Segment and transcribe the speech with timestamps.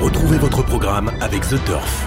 [0.00, 2.06] Retrouvez votre programme avec The Turf.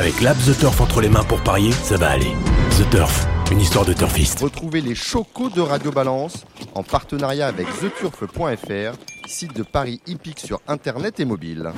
[0.00, 2.32] Avec l'app The Turf entre les mains pour parier, ça va aller.
[2.70, 4.40] The Turf, une histoire de turfiste.
[4.40, 8.98] Retrouvez les chocos de Radio Balance en partenariat avec theturf.fr,
[9.28, 11.72] site de paris hippique sur internet et mobile.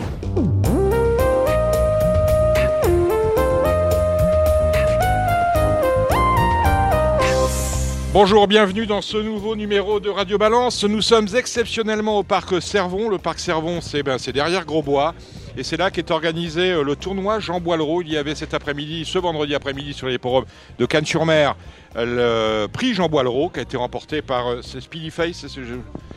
[8.19, 10.85] Bonjour, bienvenue dans ce nouveau numéro de Radio Balance.
[10.85, 13.11] Nous sommes exceptionnellement au parc Servon.
[13.11, 15.15] Le parc Servon, c'est ben, derrière Grosbois.
[15.59, 18.01] Et c'est là qu'est organisé euh, le tournoi Jean Boileau.
[18.01, 20.47] Il y avait cet après-midi, ce vendredi après-midi, sur les forums
[20.79, 21.57] de Cannes-sur-Mer,
[21.95, 25.45] le prix Jean Boileau qui a été remporté par euh, Speedy Face.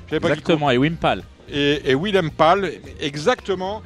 [0.10, 1.22] pas Exactement, et Wimpal.
[1.52, 2.72] et, et Willem Pal,
[3.02, 3.82] exactement.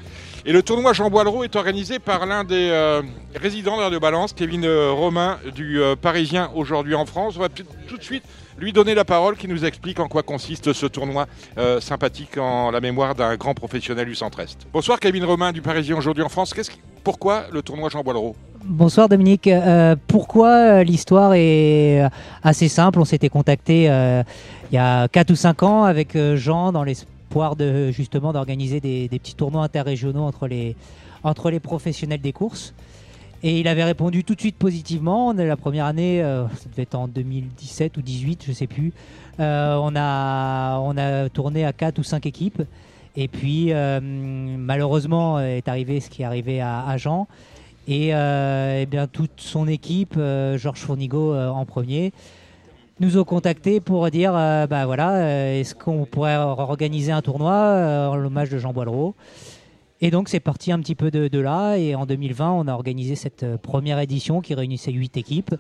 [0.46, 3.02] Et le tournoi Jean Boileau est organisé par l'un des euh,
[3.34, 7.36] résidents de Radio Balance, Kevin euh, Romain, du euh, Parisien aujourd'hui en France.
[7.38, 8.24] On va tout de suite
[8.58, 11.28] lui donner la parole, qui nous explique en quoi consiste ce tournoi
[11.80, 14.68] sympathique en la mémoire d'un grand professionnel du centre-est.
[14.72, 16.54] Bonsoir Kevin Romain du Parisien aujourd'hui en France.
[17.04, 18.36] Pourquoi le tournoi Jean Boileau?
[18.64, 19.50] Bonsoir Dominique.
[20.08, 22.04] Pourquoi l'histoire est
[22.44, 26.84] assez simple On s'était contacté il y a 4 ou 5 ans avec Jean dans
[27.56, 30.76] de justement d'organiser des, petits tournois interrégionaux entre les,
[31.24, 32.74] entre les professionnels des courses.
[33.42, 35.34] Et il avait répondu tout de suite positivement.
[35.34, 38.94] La première année, euh, ça devait être en 2017 ou 2018, je sais plus.
[39.40, 42.62] Euh, on, a, on a tourné à 4 ou 5 équipes.
[43.16, 47.28] Et puis, euh, malheureusement, est arrivé ce qui est arrivé à, à Jean.
[47.88, 52.14] Et, euh, eh bien toute son équipe, Georges Fournigo euh, en premier,
[53.00, 57.52] nous ont contactés pour dire euh, bah voilà, euh, est-ce qu'on pourrait organiser un tournoi
[57.54, 59.16] euh, en l'hommage de Jean Boileau
[60.02, 61.76] Et donc c'est parti un petit peu de, de là.
[61.78, 65.56] Et en 2020, on a organisé cette euh, première édition qui réunissait huit équipes.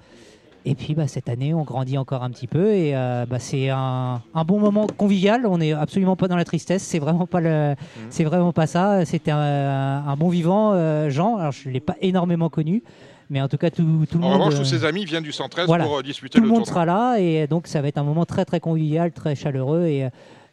[0.65, 3.67] Et puis bah, cette année, on grandit encore un petit peu et euh, bah, c'est
[3.69, 5.45] un, un bon moment convivial.
[5.45, 6.83] On n'est absolument pas dans la tristesse.
[6.83, 7.75] C'est vraiment pas le,
[8.09, 9.03] c'est vraiment pas ça.
[9.05, 11.35] C'était un, un bon vivant, euh, Jean.
[11.35, 12.81] Alors je l'ai pas énormément connu,
[13.29, 14.39] mais en tout cas tout, tout le En monde.
[14.39, 15.85] revanche, euh, tous ses amis viennent du centre-est voilà.
[15.85, 16.83] pour euh, disputer tout le le monde tournoi.
[16.83, 20.09] sera là et donc ça va être un moment très très convivial, très chaleureux et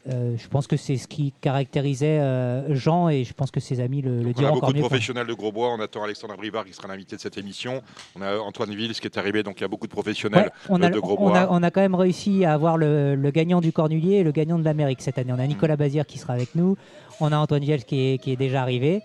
[0.09, 3.81] euh, je pense que c'est ce qui caractérisait euh, Jean et je pense que ses
[3.81, 4.83] amis le, le On a diront beaucoup de mieux.
[4.83, 5.75] professionnels de Grosbois.
[5.75, 7.83] On attend Alexandre Brivard qui sera l'invité de cette émission.
[8.17, 9.43] On a Antoine Ville, qui est arrivé.
[9.43, 11.39] Donc il y a beaucoup de professionnels Ouais, on, a, euh, de on, Grosbois.
[11.39, 14.33] a, on a quand même réussi à avoir le, le gagnant du Cornulier et le
[14.33, 15.35] gagnant de l'Amérique cette année.
[15.37, 16.79] On a Nicolas Bazir qui sera avec nous,
[17.21, 19.03] on a Antoine Viel qui est, qui est déjà arrivé.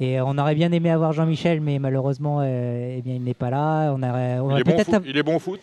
[0.00, 3.50] Et on aurait bien aimé avoir Jean-Michel, mais malheureusement, euh, eh bien, il n'est pas
[3.50, 3.92] là.
[3.92, 5.60] On aurait, on Il est, bon au peut-être foot, il est bon au foot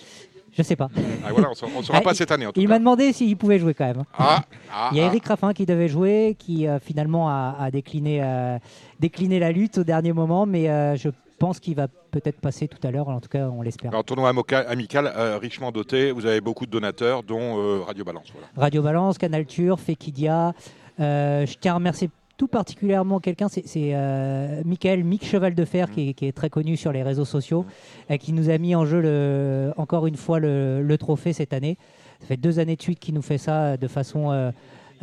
[0.53, 0.89] Je sais pas.
[1.25, 3.13] Ah, voilà, On ne saura Ah, pas il- cette année en tout Il m'a demandé
[3.13, 4.03] s'il pouvait jouer quand même.
[4.17, 4.41] Ah,
[4.73, 5.05] ah, Il y a.
[5.05, 8.57] Eric Raffin qui devait jouer, qui euh, finalement a, a décliné, euh,
[8.99, 11.09] décliné la lutte au dernier moment, mais euh, je
[11.39, 13.07] pense qu'il va peut-être passer tout à l'heure.
[13.09, 13.91] En tout cas, on l'espère.
[13.91, 14.29] Alors, tournoi
[14.67, 16.11] amical euh, richement doté.
[16.11, 18.27] Vous avez beaucoup de donateurs, dont euh, Radio Balance.
[18.33, 18.47] Voilà.
[18.57, 20.53] Radio Balance, Canal Turf, Equidia.
[20.99, 25.89] Euh, je tiens à remercier tout particulièrement quelqu'un, c'est euh, Michael Mick Cheval de Fer,
[25.89, 27.65] qui, est, très connu sur les réseaux sociaux,
[28.11, 31.77] euh, qui nous a mis en jeu encore une fois le, trophée cette année.
[32.21, 34.51] Ça fait deux années de suite qu'il nous fait ça de façon euh,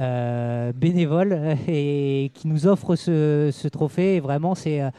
[0.00, 4.16] euh, bénévole et qui nous offre ce, trophée.
[4.16, 4.90] Et vraiment, euh,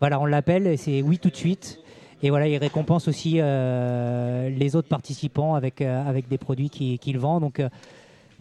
[0.00, 1.82] voilà, on l'appelle et c'est oui tout de suite.
[2.24, 7.18] Et voilà, il récompense aussi euh, les autres participants avec, euh, avec des produits qu'il
[7.18, 7.40] vend.
[7.40, 7.68] Donc, euh,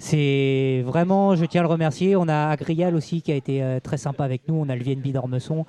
[0.01, 2.15] c'est vraiment, je tiens à le remercier.
[2.15, 4.55] On a Agrial aussi qui a été euh, très sympa avec nous.
[4.55, 5.65] On a le VNB d'Ormesson.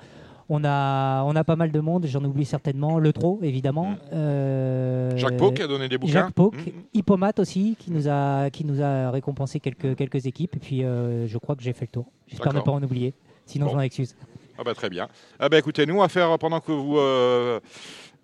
[0.49, 2.97] On a, on a pas mal de monde, j'en oublie certainement.
[2.99, 3.95] Le Tro, évidemment.
[4.11, 6.13] Euh, Jacques Pau qui a donné des bouquins.
[6.13, 6.73] Jacques Pau, Mhm.
[6.95, 10.55] Hippomat aussi, qui nous a, qui nous a récompensé quelques, quelques équipes.
[10.55, 12.05] Et puis, euh, je crois que j'ai fait le tour.
[12.27, 13.13] J'espère ne pas en oublier.
[13.45, 13.71] Sinon, Bon.
[13.73, 14.15] je m'en excuse.
[14.57, 15.07] Ah bah, très bien.
[15.39, 17.59] Ah bah, écoutez, nous, on va faire pendant que vous, euh,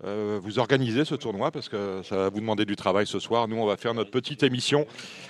[0.04, 3.48] euh, vous organisez ce tournoi, parce que ça va vous demander du travail ce soir.
[3.48, 4.86] Nous, on va faire notre petite émission.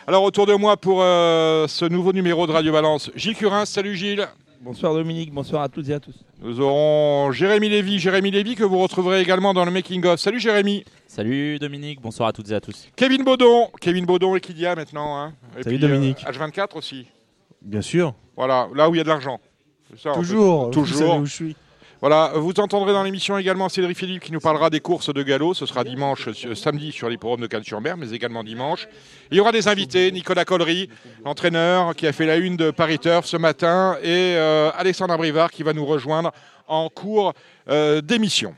[0.06, 3.64] Alors, autour de moi, pour euh, ce nouveau numéro de Radio Balance, Gilles Curin.
[3.64, 4.28] Salut Gilles.
[4.62, 6.14] Bonsoir Dominique, bonsoir à toutes et à tous.
[6.42, 7.98] Nous aurons Jérémy Lévy.
[7.98, 10.20] Jérémy Lévy, que vous retrouverez également dans le Making of.
[10.20, 10.84] Salut Jérémy.
[11.06, 12.88] Salut Dominique, bonsoir à toutes et à tous.
[12.94, 13.70] Kevin Baudon.
[13.80, 14.36] Kevin Baudon,
[14.76, 15.18] maintenant.
[15.18, 15.32] Hein.
[15.58, 16.18] Et Salut puis, Dominique.
[16.26, 17.06] euh, H24 aussi.
[17.62, 19.40] Bien sûr, Voilà, là où il y a de l'argent.
[20.14, 20.84] Toujours, Toujours.
[20.84, 21.56] Vous savez où je suis.
[22.00, 25.52] Voilà, vous entendrez dans l'émission également Cédric Philippe qui nous parlera des courses de galop.
[25.52, 28.88] Ce sera dimanche, sur- samedi sur l'hippodrome de Cannes-sur-Mer, mais également dimanche.
[29.30, 30.88] Il y aura des invités, Nicolas Collery,
[31.26, 35.50] l'entraîneur qui a fait la une de Paris Turf ce matin, et euh, Alexandre Brivard
[35.50, 36.32] qui va nous rejoindre
[36.66, 37.34] en cours
[37.68, 38.54] euh, d'émission.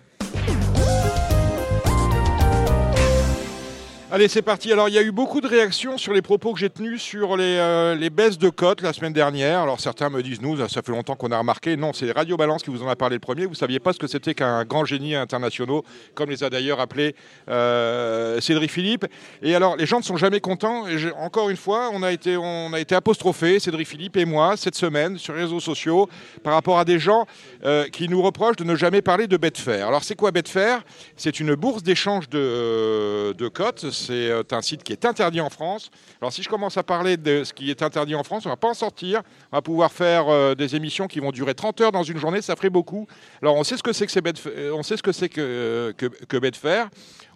[4.15, 4.71] Allez, c'est parti.
[4.71, 7.35] Alors, il y a eu beaucoup de réactions sur les propos que j'ai tenus sur
[7.35, 9.61] les, euh, les baisses de cotes la semaine dernière.
[9.61, 11.79] Alors, certains me disent, nous, ça fait longtemps qu'on a remarqué.
[11.79, 13.47] Non, c'est Radio Balance qui vous en a parlé le premier.
[13.47, 15.81] Vous ne saviez pas ce que c'était qu'un grand génie international,
[16.15, 17.17] comme les a d'ailleurs appelés
[17.49, 19.07] euh, Cédric Philippe.
[19.41, 20.85] Et alors, les gens ne sont jamais contents.
[21.19, 22.37] Encore une fois, on a été,
[22.77, 26.07] été apostrophé, Cédric Philippe et moi, cette semaine, sur les réseaux sociaux,
[26.43, 27.25] par rapport à des gens
[27.65, 29.89] euh, qui nous reprochent de ne jamais parler de Betfair.
[29.89, 30.83] Alors, c'est quoi Betfair?
[31.17, 33.87] C'est une bourse d'échange de, de cotes.
[34.07, 35.91] C'est euh, un site qui est interdit en France.
[36.21, 38.57] Alors, si je commence à parler de ce qui est interdit en France, on va
[38.57, 39.23] pas en sortir.
[39.53, 42.43] On va pouvoir faire euh, des émissions qui vont durer 30 heures dans une journée.
[42.43, 43.07] Ça ferait beaucoup.
[43.41, 46.07] Alors, on sait ce que c'est que, Betf- euh, on sait ce que, que.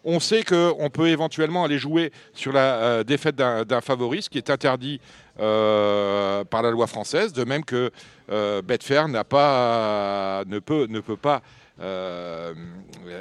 [0.08, 4.50] On sait qu'on peut éventuellement aller jouer sur la défaite d'un favori, ce qui est
[4.50, 5.00] interdit
[5.36, 7.90] par la loi française, de même que
[8.30, 8.62] euh,
[9.08, 11.42] n'a pas, ne, ne peut pas
[11.80, 12.54] euh,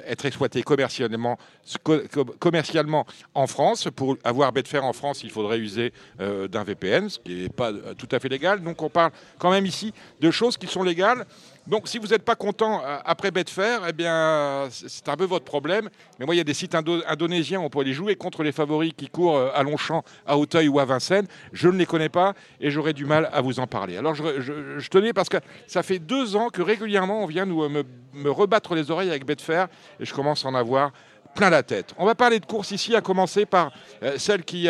[0.08, 1.38] être exploité commercialement,
[1.84, 3.88] co- co- commercialement en France.
[3.96, 7.72] Pour avoir Betfair en France, il faudrait user euh, d'un VPN, ce qui n'est pas
[7.98, 8.62] tout à fait légal.
[8.64, 11.26] Donc on parle quand même ici de choses qui sont légales.
[11.68, 15.46] Donc si vous n'êtes pas content euh, après Betfair, eh bien c'est un peu votre
[15.46, 15.90] problème.
[16.20, 18.52] Mais moi, il y a des sites indo- indonésiens on peut aller jouer contre les
[18.52, 21.28] favoris qui courent euh, à Longchamp, à Auteuil ou à Vincennes.
[21.54, 23.98] Je ne les connais pas et j'aurais du mal à vous en parler.
[23.98, 27.84] Alors je, tenais parce que ça fait deux ans que régulièrement on vient euh, me,
[28.14, 29.68] me rebattre les oreilles avec Betfair
[30.00, 30.92] et je commence à en avoir
[31.34, 31.94] plein la tête.
[31.98, 33.72] On va parler de course ici, à commencer par
[34.18, 34.64] celle qui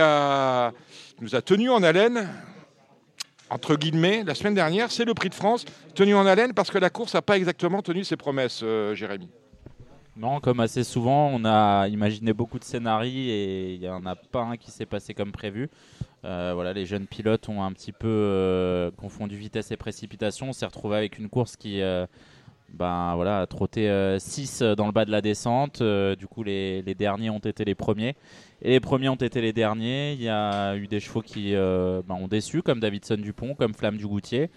[1.22, 2.28] nous a tenu en haleine,
[3.50, 6.78] entre guillemets, la semaine dernière, c'est le Prix de France, tenu en haleine parce que
[6.78, 9.30] la course n'a pas exactement tenu ses promesses, euh, Jérémy.
[10.18, 14.16] Non, comme assez souvent, on a imaginé beaucoup de scénarios et il n'y en a
[14.16, 15.70] pas un qui s'est passé comme prévu.
[16.24, 20.50] Euh, voilà, les jeunes pilotes ont un petit peu euh, confondu vitesse et précipitation.
[20.50, 21.82] On s'est retrouvé avec une course qui
[22.76, 23.90] ben, voilà, a trotté
[24.20, 25.82] 6 dans le bas de la descente.
[25.82, 28.16] Euh, du coup, les, les derniers ont été les premiers.
[28.62, 30.14] Et les premiers ont été les derniers.
[30.14, 33.74] Il y a eu des chevaux qui euh, ben, ont déçu, comme Davidson Dupont, comme
[33.74, 34.50] Flamme du Goutier,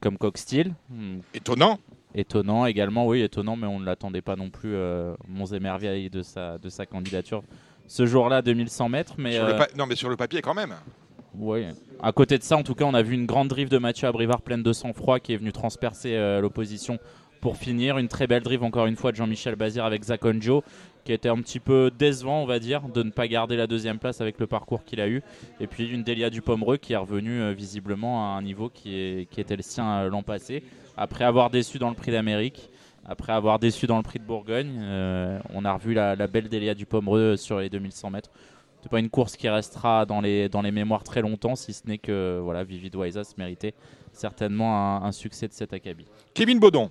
[0.00, 0.74] comme Coxsteel.
[0.90, 1.78] Hmm, Étonnant.
[2.14, 6.10] Étonnant également, oui, étonnant, mais on ne l'attendait pas non plus, euh, Monts et Merveilles,
[6.10, 7.42] de sa, de sa candidature
[7.86, 9.14] ce jour-là, 2100 mètres.
[9.18, 10.74] Mais, euh, non, mais sur le papier quand même.
[11.38, 11.68] ouais.
[12.02, 14.06] À côté de ça, en tout cas, on a vu une grande drive de Mathieu
[14.08, 16.98] Abrivard pleine de sang-froid qui est venu transpercer euh, l'opposition
[17.44, 17.98] pour finir.
[17.98, 20.64] Une très belle drive, encore une fois, de Jean-Michel Bazir avec Zach Onjo,
[21.04, 23.98] qui était un petit peu décevant, on va dire, de ne pas garder la deuxième
[23.98, 25.22] place avec le parcours qu'il a eu.
[25.60, 29.56] Et puis une Delia Dupomereux qui est revenue euh, visiblement à un niveau qui, était
[29.56, 30.62] le sien euh, l'an passé.
[30.96, 32.70] Après avoir déçu dans le prix d'Amérique,
[33.04, 36.72] après avoir déçu dans le prix de Bourgogne, euh, on a revu la, belle Delia
[36.72, 38.30] Dupomereux sur les 2100 mètres.
[38.80, 41.86] C'est pas une course qui restera dans les, dans les mémoires très longtemps, si ce
[41.86, 43.74] n'est que voilà, Vivid Waisas méritait
[44.14, 46.06] certainement un, un succès de cet acabit.
[46.32, 46.90] Kevin Baudon.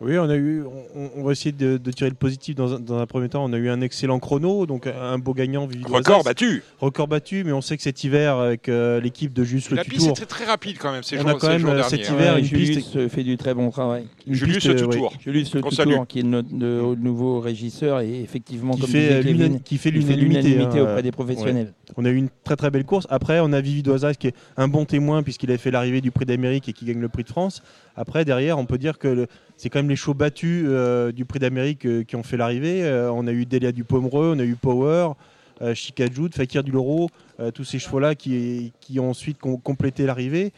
[0.00, 0.64] Oui, on a eu,
[0.96, 3.44] on, on va essayer de, de tirer le positif dans un, dans un premier temps.
[3.44, 5.68] On a eu un excellent chrono, donc un beau gagnant.
[5.84, 6.64] Record battu.
[6.80, 9.84] Record battu, mais on sait que cet hiver, avec euh, l'équipe de Juste le La
[9.84, 11.82] piste Tutour, était très rapide quand même ces On jours, a quand ces même, euh,
[11.84, 12.14] cet hein.
[12.14, 14.08] hiver, Ouais, une Julius piste- fait du très bon travail.
[14.26, 15.12] une Julius piste, Le euh, ouais, Toutour.
[15.20, 15.94] Julius Le salue.
[16.08, 16.52] qui est notre
[16.96, 20.58] nouveau régisseur et effectivement, qui comme fait, disait Kevin, qui fait l'unanimité.
[20.80, 21.74] hein, auprès des professionnels.
[21.96, 23.06] On a eu une très très belle course.
[23.08, 26.10] Après, on a Vivid Oisas qui est un bon témoin puisqu'il a fait l'arrivée du
[26.10, 27.62] Prix d'Amérique et qui gagne le Prix de France.
[27.94, 29.26] Après, derrière, on peut dire que le-
[29.56, 32.84] c'est quand même les chevaux battus euh, du Prix d'Amérique euh, qui ont fait l'arrivée.
[32.84, 35.10] Euh, on a eu Delia du Pomereux, on a eu Power,
[35.74, 37.08] Chicajou, Fakir du Loro,
[37.54, 40.52] tous ces chevaux-là qui, ont ensuite com- complété l'arrivée.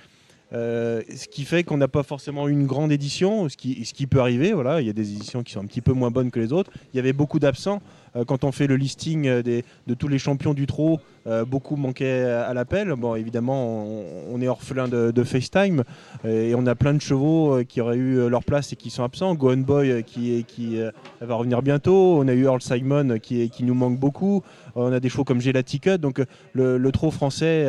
[0.51, 4.21] Ce qui fait qu'on n'a pas forcément une grande édition, ce qui, ce qui peut
[4.21, 4.55] arriver.
[4.55, 6.55] Voilà, il y a des éditions qui sont un petit peu moins bonnes que les
[6.55, 6.71] autres.
[6.93, 7.83] Il y avait beaucoup d'absents.
[8.17, 11.77] Euh, quand on fait le listing euh, de tous les champions du trot, euh, beaucoup
[11.77, 12.93] manquaient à l'appel.
[12.97, 13.87] Bon, évidemment,
[14.31, 15.85] on, est orphelin de, FaceTime
[16.25, 19.35] et on a plein de chevaux qui auraient eu leur place et qui sont absents.
[19.35, 20.79] Gohan Boy qui,
[21.21, 22.19] va revenir bientôt.
[22.19, 24.43] On a eu Earl Simon qui, nous manque beaucoup.
[24.75, 25.99] On a des chevaux comme Gelati Cut.
[25.99, 26.23] Donc
[26.53, 27.67] le, trot français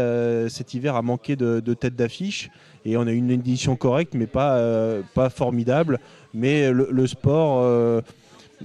[0.49, 2.49] cet hiver a manqué de, tête d'affiche
[2.83, 5.99] et on a eu une édition correcte mais pas, formidable.
[6.33, 8.03] Mais le, sport.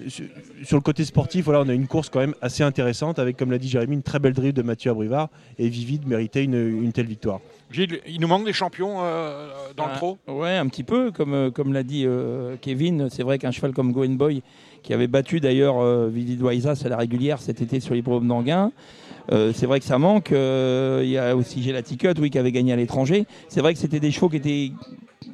[0.09, 3.51] Sur le côté sportif, voilà, on a une course quand même assez intéressante avec, comme
[3.51, 5.29] l'a dit Jérémy, une très belle drive de Mathieu Abrivard
[5.59, 7.41] et Vivid méritait une, une telle victoire.
[7.71, 10.19] Gilles, il nous manque des champions euh, dans le Ah, trot?
[10.29, 13.09] Ouais, un petit peu, comme, euh, comme l'a dit euh, Kevin.
[13.11, 14.43] C'est vrai qu'un cheval comme Goen Boy,
[14.83, 18.73] qui avait battu d'ailleurs euh, Vivid Waisas à la régulière cet été sur l'hippodrome d'Anguin,
[19.31, 20.33] euh, c'est vrai que ça manque.
[20.33, 23.27] Euh, Il y a aussi Gelati Cut, oui, qui avait gagné à l'étranger.
[23.49, 24.73] C'est vrai que c'était des chevaux qui étaient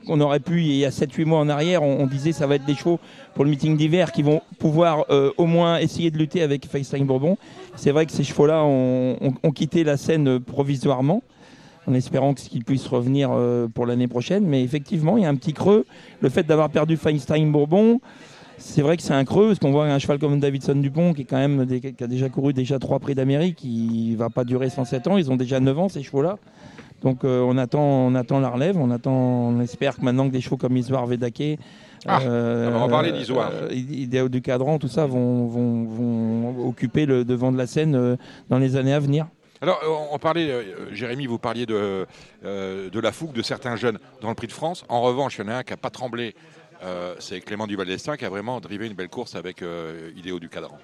[0.07, 2.57] qu'on aurait pu, il y a 7-8 mois en arrière, on, on disait ça va
[2.57, 2.99] être des chevaux
[3.35, 7.07] pour le meeting d'hiver qui vont pouvoir euh, au moins essayer de lutter avec FaceTime
[7.07, 7.37] Bourbon.
[7.76, 11.23] C'est vrai que ces chevaux-là ont, quitté la scène provisoirement
[11.87, 14.45] en espérant qu'ils puissent revenir euh, pour l'année prochaine.
[14.47, 15.87] Mais effectivement, il y a un petit creux.
[16.21, 18.00] Le fait d'avoir perdu Feinstein Bourbon,
[18.59, 21.26] c'est vrai que c'est un creux, parce qu'on voit un cheval comme Davidson Dupont, qui,
[21.26, 25.31] qui a déjà couru déjà trois prix d'Amérique, il va pas durer 107 ans, ils
[25.31, 26.38] ont déjà 9 ans ces chevaux-là.
[27.03, 30.33] Donc euh, on, attend, on attend la relève, on, attend, on espère que maintenant que
[30.33, 31.59] des chevaux comme Isoar Vedake,
[32.07, 33.50] Ah, on va en parler d'Isoar.
[33.53, 37.95] euh, Idéal du cadran, tout ça vont, vont, vont occuper le devant de la scène
[37.95, 38.17] euh,
[38.49, 39.26] dans les années à venir.
[39.62, 39.81] Alors,
[40.12, 40.62] on- parlait, euh,
[40.93, 42.07] Jérémy, vous parliez de,
[42.45, 44.85] euh, de la fougue de certains jeunes dans le Prix de France.
[44.88, 46.35] En revanche, il y en a un qui n'a pas tremblé.
[46.85, 50.38] euh, c'est Clément Duval d'Estaing qui a vraiment drivé une belle course avec euh, Idéo
[50.38, 50.76] du Cadran.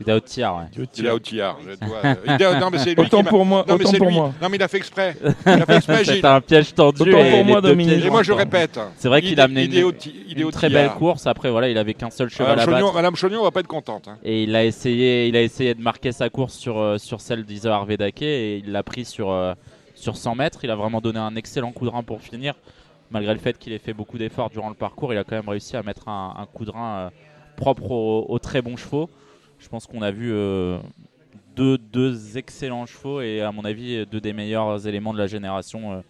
[0.00, 0.86] Il est au tiers, ouais.
[0.96, 1.58] Il a au tillard.
[1.60, 3.98] je dois- euh, non, mais c'est lui Autant qui m'a- pour moi, Non, mais c'est
[3.98, 4.14] lui.
[4.16, 5.16] Non, mais il a fait exprès.
[5.44, 6.14] Il a fait exprès, Gilles.
[6.20, 7.02] C'est un piège tendu.
[7.02, 7.92] Autant et pour moi, Dominique.
[7.94, 8.78] pièges Et moi, je répète.
[8.96, 11.26] C'est vrai qu'il a amené une, très belle course.
[11.26, 12.78] Après, voilà, il avait qu'un seul cheval Madame à battre.
[12.86, 14.08] Chognon, Madame Chognon va pas être contente.
[14.08, 14.18] hein.
[14.24, 17.44] Et il a essayé, il a essayé de marquer sa course sur, euh, sur celle
[17.44, 19.54] d'Isa Vedake et il l'a pris sur, euh,
[19.94, 20.60] sur 100 mètres.
[20.62, 22.54] Il a vraiment donné un excellent coup de rein pour finir.
[23.10, 25.48] Malgré le fait qu'il ait fait beaucoup d'efforts durant le parcours, il a quand même
[25.48, 27.10] réussi à mettre un, un coup de rein euh,
[27.56, 29.08] propre aux, aux très bons chevaux.
[29.58, 30.78] Je pense qu'on a vu euh,
[31.56, 35.92] deux, deux excellents chevaux et à mon avis deux des meilleurs éléments de la génération
[35.92, 36.00] euh,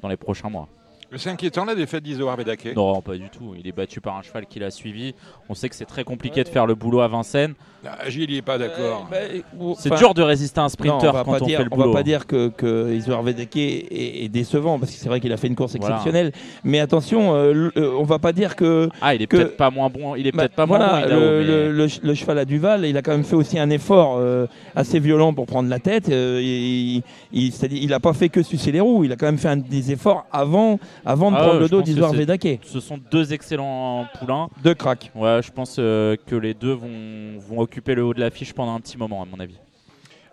[0.00, 0.68] dans les prochains mois.
[1.16, 2.74] C'est inquiétant la défaite d'Isoar Vedake.
[2.76, 3.54] Non, pas du tout.
[3.58, 5.12] Il est battu par un cheval qu'il a suivi.
[5.48, 7.54] On sait que c'est très compliqué de faire le boulot à Vincennes.
[7.84, 9.08] Ah, Gilles, il n'est pas d'accord.
[9.12, 11.58] Euh, bah, C'est dur de résister à un Non, sprinter on va quand on dire,
[11.58, 11.90] fait le on boulot.
[11.92, 15.46] va pas dire que, que est, est décevant parce que c'est vrai qu'il a fait
[15.48, 15.96] une course Voilà.
[15.96, 16.32] exceptionnelle.
[16.62, 19.70] Mais attention, euh, euh, on va pas dire que Ah, il est que- peut-être pas
[19.70, 20.14] moins bon.
[20.14, 21.06] Il est bah, peut-être pas voilà, moins bon.
[21.06, 23.36] Idaho, le, mais- le- le ch- le cheval à Duval, il a quand même fait
[23.36, 26.08] aussi un effort euh, assez violent pour prendre la tête.
[26.10, 27.02] Euh, il,
[27.32, 29.48] il, c'est-à-dire, il a pas fait que sucer les roues, il a quand même fait
[29.48, 32.60] un- des efforts avant, avant de Ah prendre le dos d'Isoar Vedake.
[32.64, 34.48] Ce sont deux excellents poulains.
[34.64, 35.10] De crack.
[35.14, 38.74] Ouais, je pense euh, que les deux vont, vont occuper le haut de l'affiche pendant
[38.74, 39.56] un petit moment, à mon avis.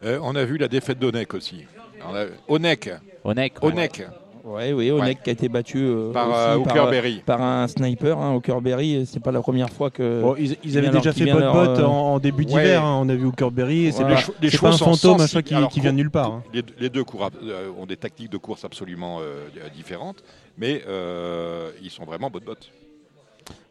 [0.03, 1.65] Euh, on a vu la défaite d'Onek aussi.
[2.03, 2.89] A- Onek,
[3.23, 3.57] Onek.
[3.63, 3.69] ouais.
[3.69, 4.07] Onek
[4.45, 5.15] Ouais, oui, Onek Ouais.
[5.21, 7.21] qui a été battu euh, par aussi euh, par, Hooker Berry.
[7.25, 9.05] par un sniper, hein, Berry.
[9.05, 10.21] C'est pas la première fois que.
[10.21, 12.49] Bon, ils, avaient déjà fait bot leur, bot euh, en, en début ouais.
[12.63, 12.81] d'hiver.
[12.85, 12.99] hein.
[13.03, 13.91] On a vu Hooker Berry.
[13.91, 14.15] C'est Voilà.
[14.21, 14.21] pas,
[14.61, 16.31] pas un fantôme, cheval qui, Alors, qui vient de nulle part.
[16.31, 16.43] hein.
[16.53, 20.23] Les, les deux courent, euh, ont des tactiques de course absolument euh, différentes,
[20.57, 22.55] mais euh, ils sont vraiment bot bot.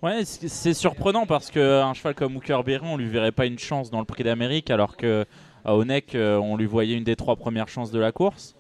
[0.03, 3.91] Ouais, c'est surprenant parce qu'un cheval comme Hooker Berry, on lui verrait pas une chance
[3.91, 5.27] dans le prix d'Amérique, alors que
[5.65, 8.55] à Onek, euh, on lui voyait une des trois premières chances de la course.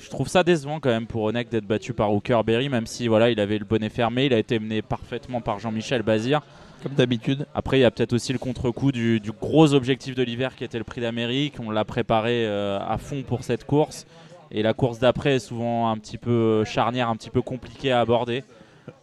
[0.00, 3.08] Je trouve ça décevant quand même pour Onek d'être battu par Hooker Berry, même si
[3.08, 6.40] voilà, il avait le bonnet fermé, il a été mené parfaitement par Jean-Michel Bazir.
[6.82, 7.46] Comme d'habitude.
[7.56, 10.62] Après, il y a peut-être aussi le contre-coup du, du gros objectif de l'hiver qui
[10.62, 11.54] était le prix d'Amérique.
[11.58, 14.06] On l'a préparé euh, à fond pour cette course.
[14.50, 18.00] Et la course d'après est souvent un petit peu charnière, un petit peu compliquée à
[18.00, 18.44] aborder.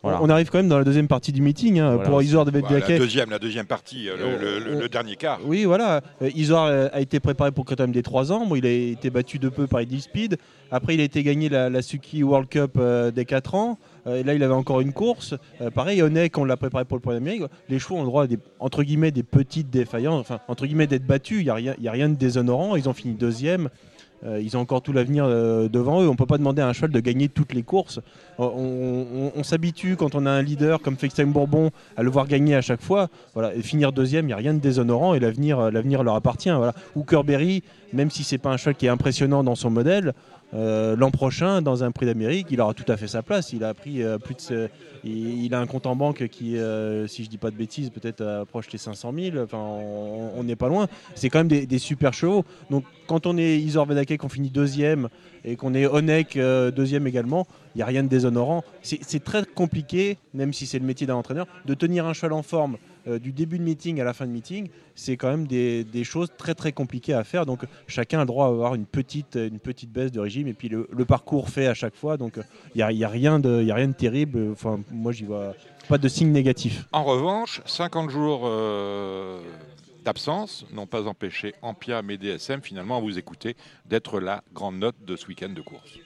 [0.01, 0.19] Voilà.
[0.23, 1.79] On arrive quand même dans la deuxième partie du meeting.
[1.79, 2.09] hein, Voilà.
[2.09, 5.15] Pour Isor de Bah, la deuxième, la deuxième partie, euh, le, le- le- le dernier
[5.15, 5.39] quart.
[5.45, 6.01] Oui, voilà.
[6.23, 8.47] Euh, Isor euh, a été préparé pour Critérium des 3 ans.
[8.47, 10.37] Bon, il a été battu de peu par Eddie Speed.
[10.71, 13.77] Après, il a été gagné la, la Suki World Cup euh, des 4 ans.
[14.07, 15.35] Euh, et là, il avait encore une course.
[15.61, 17.43] Euh, pareil, Onek, on l'a préparé pour le premier Amérique.
[17.69, 20.21] Les chevaux ont le droit à des, entre guillemets, des petites défaillances.
[20.21, 21.41] Enfin, entre guillemets, d'être battus.
[21.41, 22.75] Il n'y a, rien- il y a rien de déshonorant.
[22.75, 23.69] Ils ont fini deuxième.
[24.25, 26.07] Euh, ils ont encore tout l'avenir euh, devant eux.
[26.07, 27.99] On peut pas demander à un cheval de gagner toutes les courses.
[28.39, 32.55] On, on- s'habitue quand on a un leader comme FaceTime Bourbon à le voir gagner
[32.55, 33.09] à chaque fois.
[33.33, 36.49] Voilà, finir deuxième, il n'y a rien de déshonorant et l'avenir, euh, leur appartient.
[36.49, 36.73] Voilà.
[36.95, 37.61] Hooker Berry,
[37.93, 40.13] même si c'est pas un cheval qui est impressionnant dans son modèle,
[40.55, 43.51] euh, l'an prochain, dans un prix d'Amérique, il aura tout à fait sa place.
[43.51, 44.69] Il a pris euh, plus de,
[45.03, 48.23] il, a un compte en banque qui, euh, si je dis pas de bêtises, peut-être
[48.23, 49.37] approche les 500 000.
[49.43, 50.87] Enfin, on n'est pas loin.
[51.13, 52.45] C'est quand même des, super chevaux.
[52.69, 55.09] Donc, quand on est Isor Vedake, qu'on finit deuxième
[55.43, 57.45] et qu'on est Onek deuxième également,
[57.75, 58.63] il n'y a rien de déshonorant.
[58.81, 62.43] C'est très compliqué, même si c'est le métier d'un entraîneur, de tenir un cheval en
[62.43, 64.69] forme euh, du début de meeting à la fin de meeting.
[64.95, 67.45] C'est quand même des, choses très très compliquées à faire.
[67.45, 70.53] Donc chacun a le droit à avoir une petite, une petite baisse de régime et
[70.53, 72.17] puis le, parcours fait à chaque fois.
[72.17, 72.39] Donc
[72.73, 74.51] il n'y a, y a rien de a rien de terrible.
[74.51, 75.53] Enfin, moi, j'y vois
[75.87, 76.85] pas de signe négatif.
[76.91, 79.39] En revanche, 50 jours euh,
[80.03, 84.95] d'absence n'ont pas empêché Ampia et DSM finalement à vous écouter d'être la grande note
[85.05, 85.99] de ce week-end de course.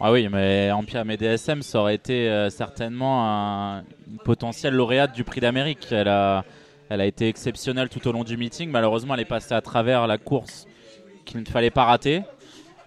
[0.00, 3.78] Ah oui, mais Ampia DSM, ça aurait été euh, certainement un,
[4.10, 5.86] une potentielle lauréate du prix d'Amérique.
[5.90, 6.44] Elle a,
[6.88, 8.70] elle a été exceptionnelle tout au long du meeting.
[8.70, 10.66] Malheureusement, elle est passée à travers la course
[11.24, 12.22] qu'il ne fallait pas rater.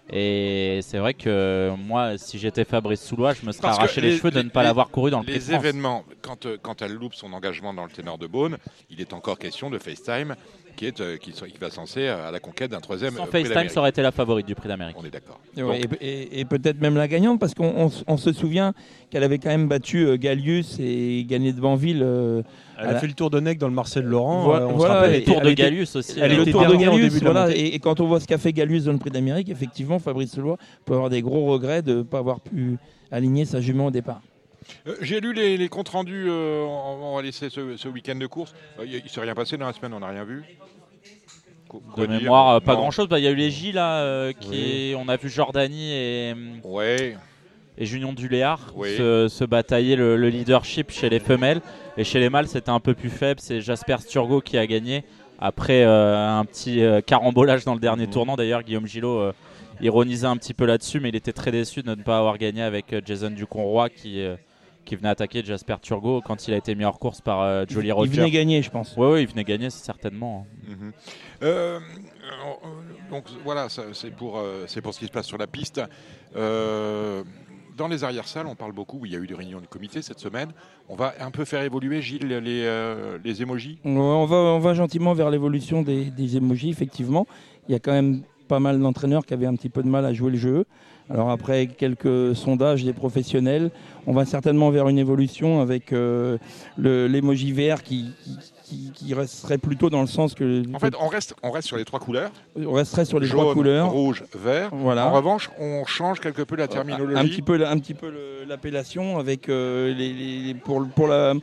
[0.09, 4.11] Et c'est vrai que moi, si j'étais Fabrice Soulois, je me serais Parce arraché les,
[4.11, 6.93] les- cheveux de ne pas l'avoir couru dans le Les événements, quand, euh, quand elle
[6.93, 8.57] loupe son engagement dans le ténor de Beaune,
[8.89, 10.35] il est encore question de FaceTime
[10.77, 13.67] qui, est, euh, qui, qui va censé à la conquête d'un troisième Sans euh, FaceTime,
[13.67, 14.95] ça aurait été la favorite du prix d'Amérique.
[14.97, 15.39] On est d'accord.
[15.57, 15.69] Et, Bon.
[15.71, 18.73] ouais, et- et- et peut-être même la gagnante, parce qu'on on s- on se souvient
[19.09, 22.01] qu'elle avait quand même battu euh, Gallius et gagné devant Ville.
[22.03, 22.41] euh,
[22.79, 24.43] Elle a fait le tour de Nec dans le Marcel Laurent.
[24.43, 25.15] Voilà, euh, on voilà, se rappelle.
[25.15, 26.19] et- Le tour de Gallius aussi.
[26.21, 28.53] elle le était Tour de Gallius, la voilà, et quand on voit ce qu'a fait
[28.53, 32.01] Gallius dans le Prix d'Amérique, effectivement, Fabrice Leloy peut avoir des gros regrets de ne
[32.03, 32.77] pas avoir pu
[33.11, 34.21] aligner sa jument au départ.
[34.87, 38.15] Euh, J'ai lu les, les comptes rendus, euh, on, on va laisser ce, ce week-end
[38.15, 38.53] de course.
[38.79, 40.43] Euh, Il ne s'est rien passé dans la semaine, on n'a rien vu.
[41.69, 42.79] Qu- De mémoire, pas Non.
[42.79, 43.07] grand chose.
[43.11, 44.57] Il y a eu les J là, qui Oui.
[44.91, 46.33] est- on a vu Jordanie et,
[46.63, 47.17] Ouais,
[47.77, 48.95] et Junion du Léard Oui.
[48.95, 51.61] se, se batailler le, le leadership chez les femelles.
[51.97, 53.39] Et chez les mâles, c'était un peu plus faible.
[53.41, 55.03] C'est Jasper Sturgo qui a gagné
[55.39, 58.11] après un petit carambolage dans le dernier Mhm.
[58.13, 58.35] tournant.
[58.35, 59.31] D'ailleurs, Guillaume Gillot
[59.81, 62.61] ironisait un petit peu là-dessus, mais il était très déçu de ne pas avoir gagné
[62.63, 64.35] avec Jason Duconroy qui, euh,
[64.87, 67.89] qui venait attaquer Jasper Turgo quand il a été mis hors course par euh, Jolly
[67.89, 68.11] Il Roger.
[68.21, 68.95] venait gagner, je pense.
[68.97, 70.47] Oui, oui, il venait gagner, c'est certainement.
[70.69, 70.71] hein.
[70.79, 70.91] Mhm.
[71.43, 75.45] Euh, euh, donc voilà, c'est pour, euh, c'est pour ce qui se passe sur la
[75.47, 75.81] piste.
[76.35, 77.23] Euh,
[77.77, 80.19] dans les arrières-salles, on parle beaucoup, il y a eu des réunions de comité cette
[80.19, 80.49] semaine.
[80.89, 83.77] On va un peu faire évoluer, Gilles, les, euh, les émojis?
[83.85, 87.27] Ouais, On va, on va gentiment vers l'évolution des, des emojis, effectivement.
[87.67, 90.05] Il y a quand même pas mal d'entraîneurs qui avaient un petit peu de mal
[90.05, 90.65] à jouer le jeu.
[91.09, 93.71] Alors après quelques sondages des professionnels,
[94.07, 96.37] on va certainement vers une évolution avec euh,
[96.77, 98.05] l'emoji vert qui,
[98.63, 101.77] qui, qui resterait plutôt dans le sens que En fait, on reste, on reste sur
[101.77, 102.31] les trois couleurs.
[102.55, 103.89] on resterait sur les jaune, trois couleurs.
[103.91, 104.69] rouge, vert.
[104.73, 105.07] Voilà.
[105.07, 107.19] En revanche, on change quelque peu la terminologie.
[107.19, 108.11] Un petit peu, un petit peu
[108.47, 111.33] l'appellation avec euh, les, les- les- pour, pour la.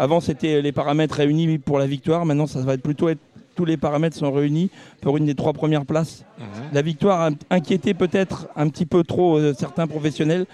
[0.00, 2.24] Avant c'était les paramètres réunis pour la victoire.
[2.24, 3.18] Maintenant ça va être plutôt être
[3.56, 4.70] tous les paramètres sont réunis
[5.00, 6.24] pour une des trois premières places.
[6.38, 6.44] Mhm.
[6.72, 10.46] La victoire a inquiété peut-être un petit peu trop euh, certains professionnels.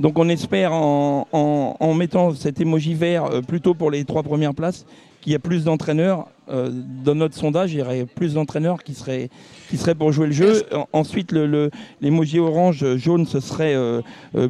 [0.00, 4.22] Donc on espère en, en- en mettant cet émoji vert euh, plutôt pour les trois
[4.22, 4.86] premières places
[5.20, 6.26] qu'il y a plus d'entraîneurs.
[6.48, 6.70] euh,
[7.04, 9.28] dans notre sondage, il y aurait plus d'entraîneurs qui seraient,
[9.68, 10.64] qui seraient pour jouer le jeu.
[10.74, 14.00] En- ensuite, le- le- l'émoji orange, euh, jaune, ce serait euh,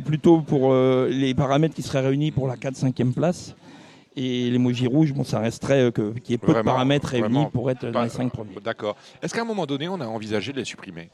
[0.04, 0.72] plutôt pour
[1.08, 3.54] les paramètres qui seraient réunis pour la 4-5e place.
[4.16, 7.70] Et l'émoji rouge, bon, ça resterait que- qu'il y ait peu de paramètres réunis pour
[7.70, 8.50] être dans les 5 premiers.
[8.64, 8.96] D'accord.
[9.22, 11.10] Est-ce qu'à un moment donné, on a envisagé de les supprimer?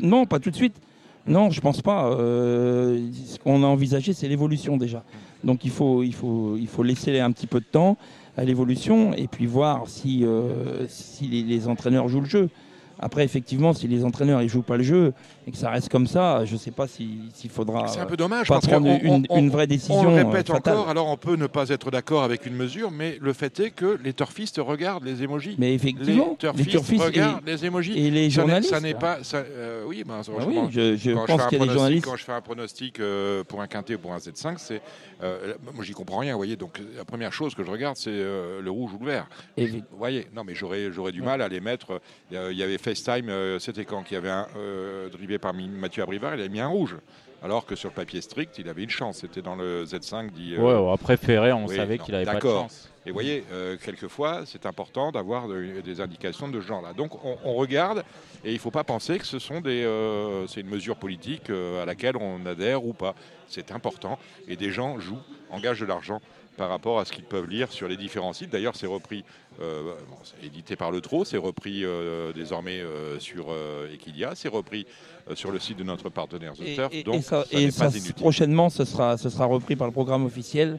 [0.00, 0.76] Non, pas tout de suite.
[1.26, 2.06] Non, je pense pas.
[2.12, 5.02] Euh, ce qu'on a envisagé, c'est l'évolution déjà.
[5.42, 7.96] Donc il faut, il, faut, il faut laisser un petit peu de temps
[8.36, 12.50] à l'évolution et puis voir si, euh, si les, les entraîneurs jouent le jeu.
[12.98, 15.12] Après, effectivement, si les entraîneurs ne jouent pas le jeu
[15.46, 18.04] et que ça reste comme ça, je ne sais pas si- s'il faudra C'est un
[18.04, 20.24] euh, peu dommage pas parce prendre qu'on- une, on- une vraie On décision le euh,
[20.24, 20.74] répète fatale.
[20.76, 23.70] encore, alors on peut ne pas être d'accord avec une mesure, mais le fait est
[23.70, 25.56] que les turfistes regardent les émojis.
[25.58, 27.98] Mais les effectivement, turfistes, turfistes et- regardent les émojis.
[27.98, 28.70] et, les journalistes.
[28.72, 29.22] Ça n'est pas.
[29.24, 31.62] ça- euh, oui, ben, Ah oui, je, je quand, je pense fais un qu'il y
[31.62, 32.04] a des pronostic- journalistes.
[32.06, 34.80] quand je fais un pronostic euh, pour un quintet ou pour un Z5, c'est
[35.22, 36.56] euh, moi j'y comprends rien, vous voyez.
[36.56, 39.26] Donc la première chose que je regarde, c'est euh, le rouge ou le vert.
[39.56, 42.00] Et- Vous voyez, non, mais j'aurais j'aurais du mal à les mettre.
[42.32, 45.54] Euh, Il y avait FaceTime, euh, c'était quand il y avait un euh, drivé par
[45.54, 46.96] Mathieu Abrivard, il avait mis un rouge.
[47.42, 49.18] Alors que sur le papier strict, il avait une chance.
[49.18, 50.54] C'était dans le Z5 dit.
[50.56, 52.90] euh, Ouais, on a préféré, on oui, savait qu'il avait pas de chance.
[53.04, 56.94] Et vous voyez, euh, quelquefois, c'est important d'avoir de- des indications de ce genre-là.
[56.94, 58.02] Donc, on, on regarde,
[58.46, 61.50] et il ne faut pas penser que ce sont des, euh, c'est une mesure politique
[61.50, 63.14] euh, à laquelle on adhère ou pas.
[63.46, 64.18] C'est important,
[64.48, 65.18] et des gens jouent,
[65.50, 66.22] engagent de l'argent
[66.56, 68.48] par rapport à ce qu'ils peuvent lire sur les différents sites.
[68.48, 69.22] D'ailleurs, c'est repris,
[69.60, 73.46] euh, bon, c'est édité par le Trot, c'est repris euh, désormais euh, sur
[73.92, 74.86] Equidia, c'est repris
[75.34, 77.64] sur le site de notre partenaire The Et, Turf, et- donc et ça, ça et
[77.66, 78.14] n'est ça, pas inutile.
[78.14, 80.78] prochainement, ce sera, ce sera repris par le programme officiel.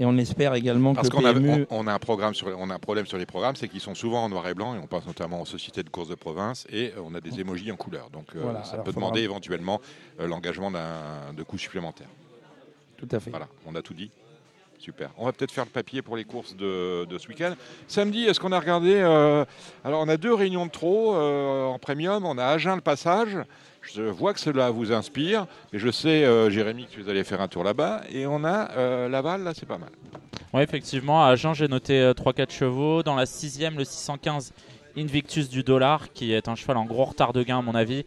[0.00, 1.66] Et on espère également Parce que qu'on a, PMU...
[1.70, 3.80] on, on a un programme sur, on a un problème sur les programmes, c'est qu'ils
[3.80, 6.14] sont souvent en noir et blanc, et on pense notamment aux sociétés de courses de
[6.14, 8.08] province, et on a des émojis en couleur.
[8.10, 9.80] Donc Voilà, ça peut demander éventuellement
[10.20, 12.06] l'engagement d'un de coûts supplémentaires.
[12.96, 13.30] Tout à fait.
[13.30, 14.12] Voilà, on a tout dit.
[14.78, 15.10] Super.
[15.18, 17.54] On va peut-être faire le papier pour les courses de, ce week-end.
[17.88, 19.44] Samedi, est-ce qu'on a regardé euh,
[19.84, 22.24] Alors, on a deux réunions de trop euh, en premium.
[22.24, 23.36] On a Agen le passage.
[23.82, 27.40] Je vois que cela vous inspire, mais je sais, euh, Jérémy, que vous allez faire
[27.40, 28.02] un tour là-bas.
[28.10, 29.90] Et on a Laval, là, c'est pas mal.
[30.54, 33.02] Oui, effectivement, à Agen, j'ai noté euh, 3-4 chevaux.
[33.02, 34.52] Dans la sixième, le 615
[34.96, 38.04] Invictus du Dollar, qui est un cheval en gros retard de gain, à mon avis,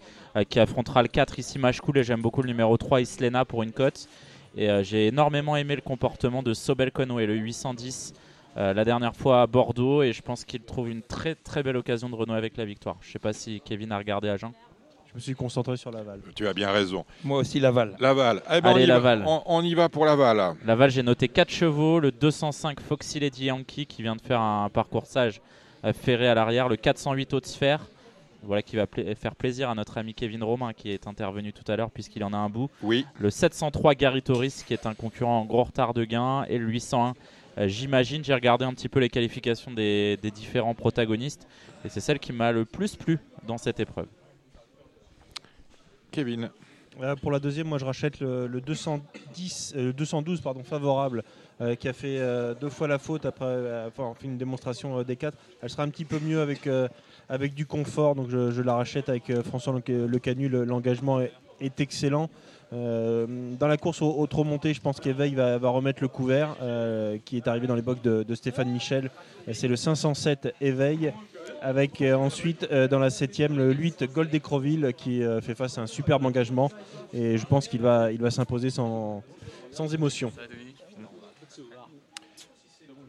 [0.49, 3.63] qui affrontera le 4 ici, Match Cool, et j'aime beaucoup le numéro 3, Islena, pour
[3.63, 4.07] une cote.
[4.55, 8.13] Et euh, j'ai énormément aimé le comportement de Sobel Conway, le 810,
[8.57, 11.77] euh, la dernière fois à Bordeaux, et je pense qu'il trouve une très très belle
[11.77, 12.97] occasion de renouer avec la victoire.
[13.01, 14.51] Je sais pas si Kevin a regardé Agen.
[15.09, 16.21] Je me suis concentré sur Laval.
[16.35, 17.03] Tu as bien raison.
[17.25, 17.95] Moi aussi, Laval.
[17.99, 18.41] Laval.
[18.49, 18.93] Eh ben, Allez, on y va.
[18.93, 19.23] Laval.
[19.27, 20.55] On, on y va pour Laval.
[20.65, 24.69] Laval, j'ai noté 4 chevaux, le 205 Foxy Lady Yankee qui vient de faire un
[24.69, 25.41] parcoursage
[25.83, 27.81] euh, ferré à l'arrière, le 408 Haute Sphère,
[28.43, 31.69] voilà qui va pla- faire plaisir à notre ami Kevin Romain qui est intervenu tout
[31.71, 33.05] à l'heure puisqu'il en a un bout, Oui.
[33.19, 36.67] le 703 Gary Torres qui est un concurrent en gros retard de gain et le
[36.67, 37.13] 801
[37.57, 41.47] euh, J'imagine, j'ai regardé un petit peu les qualifications des, des différents protagonistes
[41.85, 44.07] et c'est celle qui m'a le plus plu dans cette épreuve.
[46.11, 46.49] Kevin.
[47.01, 51.23] Euh, pour la deuxième, moi je rachète le, le 210, euh, le 212 pardon, favorable
[51.61, 54.99] euh, qui a fait euh, deux fois la faute après euh, avoir fait une démonstration
[54.99, 55.37] euh, des quatre.
[55.61, 56.89] Elle sera un petit peu mieux avec, euh,
[57.31, 60.49] avec du confort, donc je, je la rachète avec euh, François Le, Canu.
[60.49, 62.29] le- L'engagement est, est excellent.
[62.73, 63.25] Euh,
[63.59, 66.55] dans la course au, au trot monté, je pense qu'Eveil va, va remettre le couvert
[66.61, 69.09] euh, qui est arrivé dans les box de, de Stéphane Michel.
[69.51, 71.13] C'est le 507 Éveil.
[71.63, 75.77] Avec euh, ensuite euh, dans la 7ème le 8 Gold Écroville qui euh, fait face
[75.77, 76.69] à un superbe engagement.
[77.13, 79.23] Et je pense qu'il va, il va s'imposer sans,
[79.71, 80.31] sans émotion.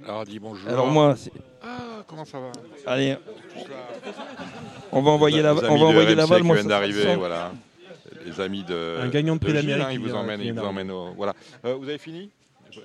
[0.05, 0.69] Alors, dis bonjour.
[0.69, 1.15] Alors moi,
[1.65, 2.51] Ah, comment ça va
[2.87, 3.17] allez,
[4.91, 6.41] on va envoyer la, on va de envoyer Laval.
[6.41, 7.53] qui Moi, d'arriver, voilà.
[8.27, 8.99] Les amis de.
[9.01, 11.13] Un gagnant de prix Gilles, d'Amérique hein, ils qui vous emmènent, ils vous emmènent au-
[11.17, 11.35] Voilà.
[11.65, 12.31] Euh, vous avez fini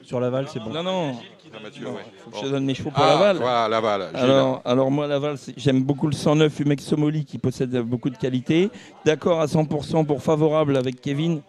[0.03, 0.69] Sur Laval, c'est bon.
[0.71, 1.07] Non, non.
[1.13, 1.93] Non, Mathieu, ouais.
[2.23, 2.41] Faut que Bon.
[2.43, 3.37] je donne mes chevaux pour Ah, Laval.
[3.37, 4.09] Voilà, Laval.
[4.13, 8.69] Alors, alors moi, Laval, j'aime beaucoup le 109 Umex Somoli qui possède beaucoup de qualité.
[9.05, 11.41] D'accord à 100% pour favorable avec Kevin.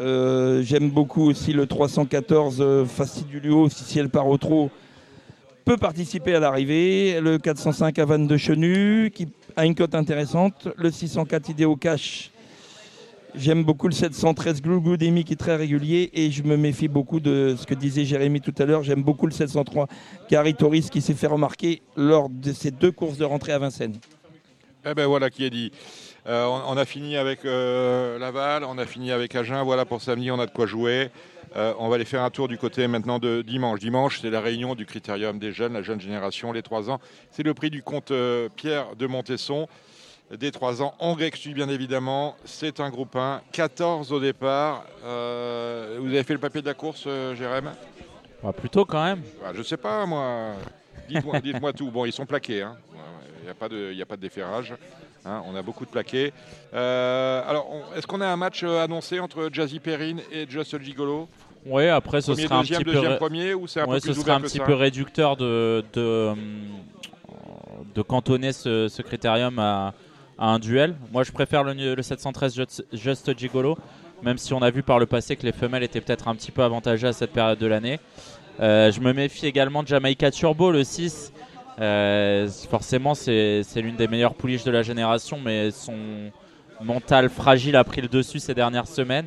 [0.00, 4.70] Euh, j'aime beaucoup aussi le 314 euh, Fastidulio, si, si elle part au trot,
[5.68, 7.20] peut participer à l'arrivée.
[7.20, 10.66] Le 405 Havane de Chenu qui a une cote intéressante.
[10.78, 12.30] Le 604 Idéo Cash.
[13.34, 17.20] J'aime beaucoup le 713 Glugou Demi qui est très régulier et je me méfie beaucoup
[17.20, 18.82] de ce que disait Jérémy tout à l'heure.
[18.82, 19.88] J'aime beaucoup le 703
[20.30, 23.98] Gary Torres qui s'est fait remarquer lors de ses deux courses de rentrée à Vincennes.
[24.90, 25.70] Eh ben voilà qui est dit.
[26.26, 29.62] Euh, on, on a fini avec euh, Laval, on a fini avec Agen.
[29.64, 31.10] Voilà pour samedi, on a de quoi jouer.
[31.58, 33.80] Euh, on va aller faire un tour du côté maintenant de dimanche.
[33.80, 37.00] Dimanche, c'est la réunion du critérium des jeunes, la jeune génération, les 3 ans.
[37.32, 39.66] C'est le prix du compte euh, Pierre de Montesson.
[40.30, 42.36] Des 3 ans, en grec bien évidemment.
[42.44, 44.84] C'est un groupe 1, 14 au départ.
[45.04, 47.72] Euh, vous avez fait le papier de la course, Jérém?
[48.42, 49.22] Bah, plutôt quand même.
[49.44, 50.52] Ah, Je sais pas, moi.
[51.08, 51.90] Dites-moi dites-moi tout.
[51.90, 52.62] Bon, ils sont plaqués.
[52.62, 52.76] hein.
[53.40, 54.74] Il n'y a, pas de- il y a pas de déferrage.
[55.24, 55.42] hein.
[55.46, 56.32] On a beaucoup de plaqués.
[56.74, 57.66] Euh, alors,
[57.96, 61.26] est-ce qu'on a un match euh, annoncé entre Jazzy Perrine et Just Gigolo
[61.66, 62.92] Ouais, après ce Premier, sera un petit peu.
[62.92, 64.74] deuxième, premier ou c'est un ouais, peu ce plus serait ouvert un que petit peu
[64.74, 66.38] réducteur de, de, hum,
[67.94, 69.92] de cantonner ce, ce critérium à,
[70.38, 70.94] à un duel.
[71.12, 72.54] Moi, je préfère le, le 713
[72.92, 73.76] Just, Gigolo,
[74.22, 76.50] même si on a vu par le passé que les femelles étaient peut-être un petit
[76.52, 78.00] peu avantagées à cette période de l'année.
[78.60, 81.32] Euh, je me méfie également de Jamaica Turbo, le 6.
[81.80, 85.94] Euh, forcément, c'est c'est l'une des meilleures pouliches de la génération, mais son
[86.82, 89.26] mental fragile a pris le dessus ces dernières semaines.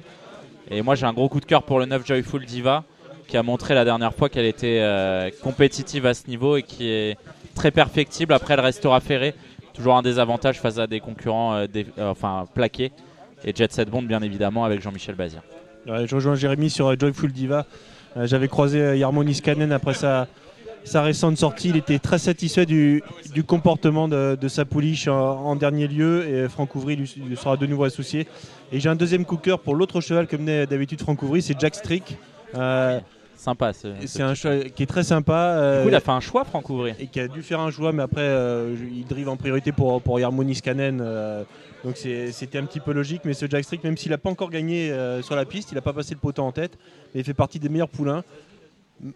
[0.73, 2.85] Et moi, j'ai un gros coup de cœur pour le 9 Joyful Diva,
[3.27, 6.87] qui a montré la dernière fois qu'elle était euh, compétitive à ce niveau et qui
[6.87, 7.17] est
[7.55, 8.33] très perfectible.
[8.33, 9.35] Après, elle restera ferrée.
[9.73, 12.93] Toujours un désavantage face à des concurrents euh, euh, enfin, plaqués.
[13.43, 15.41] Et Jet Set Bond, bien évidemment, avec Jean-Michel Bazir.
[15.87, 17.65] Je rejoins Jérémy sur Joyful Diva.
[18.15, 20.27] J'avais croisé Yarmo Niskanen après sa,
[20.93, 21.69] récente sortie.
[21.69, 23.03] Il était très satisfait du,
[23.47, 28.27] comportement de, sa pouliche en, dernier lieu et Franck Ouvry lui sera de nouveau associé.
[28.71, 31.59] Et j'ai un deuxième coup cœur pour l'autre cheval que menait d'habitude Franck Ouvry, c'est
[31.59, 32.17] Jack Strick.
[32.55, 32.99] Euh,
[33.35, 33.73] Sympa.
[33.73, 35.55] ce- ce c'est un cheval qui est très sympa.
[35.55, 36.95] Du euh, coup, il a fait un choix, Franck Ouvrier.
[36.99, 40.01] et qui a dû faire un choix, mais après euh, il drive en priorité pour,
[40.01, 40.99] pour Yarmo Niskanen.
[41.01, 41.43] euh,
[41.83, 44.51] donc c'était un petit peu logique, mais ce Jack Strick, même s'il n'a pas encore
[44.51, 46.77] gagné euh, sur la piste, il n'a pas passé le poteau en tête,
[47.13, 48.23] mais il fait partie des meilleurs poulains.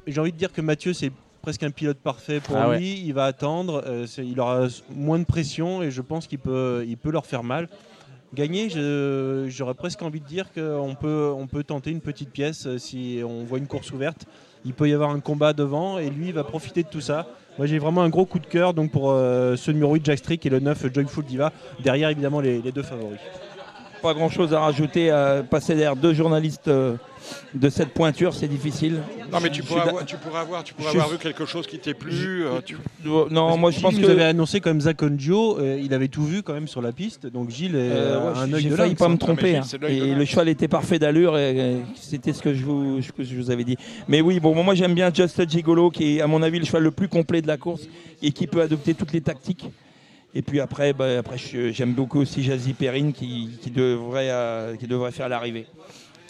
[0.08, 1.12] J'ai envie de dire que Mathieu, c'est
[1.44, 3.00] presque un pilote parfait pour Ah lui.
[3.06, 6.98] Il va attendre, euh, il aura moins de pression et je pense qu'il peut, il
[6.98, 7.70] peut leur faire mal.
[8.36, 8.67] Gagner,
[9.48, 13.21] j'aurais presque envie de dire qu'on peut, on peut tenter une petite pièce euh, si
[13.26, 14.26] on voit une course ouverte.
[14.65, 17.28] Il peut y avoir un combat devant et lui va profiter de tout ça.
[17.58, 20.17] Moi j'ai vraiment un gros coup de cœur donc pour euh, ce numéro 8 Jack
[20.17, 21.54] Strick et le 9 Joyful Diva.
[21.82, 23.19] Derrière évidemment les deux favoris.
[24.06, 25.10] Pas grand chose à rajouter.
[25.10, 26.96] À passer derrière deux journalistes euh,
[27.56, 29.00] de cette pointure, c'est difficile.
[29.32, 31.80] Non, mais tu pourrais, avoir, tu pourrais avoir, tu pourrais avoir vu quelque chose qui
[31.80, 32.46] t'est plu.
[32.46, 34.06] euh, tu- Non, moi je pense que.
[34.06, 36.91] avait annoncé quand même Zach Onjo, euh, il avait tout vu quand même sur la
[36.91, 39.60] piste donc Gilles est Euh, ouais, euh, un œil J'ai de failli pas me tromper.
[39.63, 39.88] Gilles, hein.
[39.89, 43.24] Et le cheval était parfait d'allure et euh, c'était ce que je, vous, ce que
[43.24, 43.76] je vous avais dit.
[44.08, 46.84] Mais oui, bon, moi j'aime bien Just Gigolo qui est à mon avis le cheval
[46.84, 47.82] le plus complet de la course
[48.22, 49.65] et qui peut adopter toutes les tactiques.
[50.36, 55.12] Et puis après, bah, après j'aime beaucoup aussi Jazzy Perrine qui, devrait, euh, qui devrait
[55.13, 55.65] faire l'arrivée.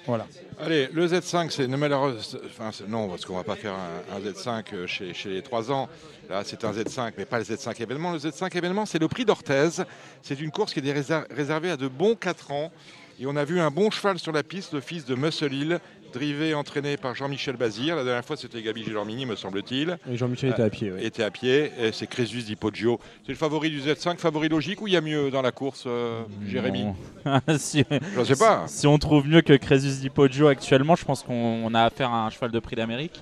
[0.06, 0.28] Voilà.
[0.60, 2.39] Allez, le Z5, c'est une malheureuse.
[2.46, 5.89] Enfin, non, parce qu'on va pas faire un, un Z5 euh, chez, les 3 ans.
[6.30, 8.12] Là, c'est un Z5, mais pas le Z5 événement.
[8.12, 9.84] Le Z5 événement, c'est le prix d'Orthez.
[10.22, 12.72] C'est une course qui est réser- réservée à de bons 4 ans.
[13.20, 15.80] Et on a vu un bon cheval sur la piste, le fils de Muscle Hill,
[16.13, 17.96] drivé, entraîné par Jean-Michel Bazir.
[17.96, 19.98] La dernière fois, c'était Gabi Gilormini, me semble-t-il.
[20.10, 20.91] Et Jean-Michel était à pied.
[20.91, 21.04] ouais.
[21.06, 21.72] Était à pied.
[21.80, 23.00] Et c'est Crésus Di Poggio.
[23.26, 25.84] C'est le favori du Z5, favori logique ou il y a mieux dans la course,
[25.88, 26.86] euh, Jérémy
[27.58, 27.84] si,
[28.18, 28.63] Je sais pas.
[28.68, 31.34] si on trouve mieux que Crésus Di Poggio actuellement, je pense qu'on
[31.65, 33.22] on a affaire à un cheval de prix d'Amérique.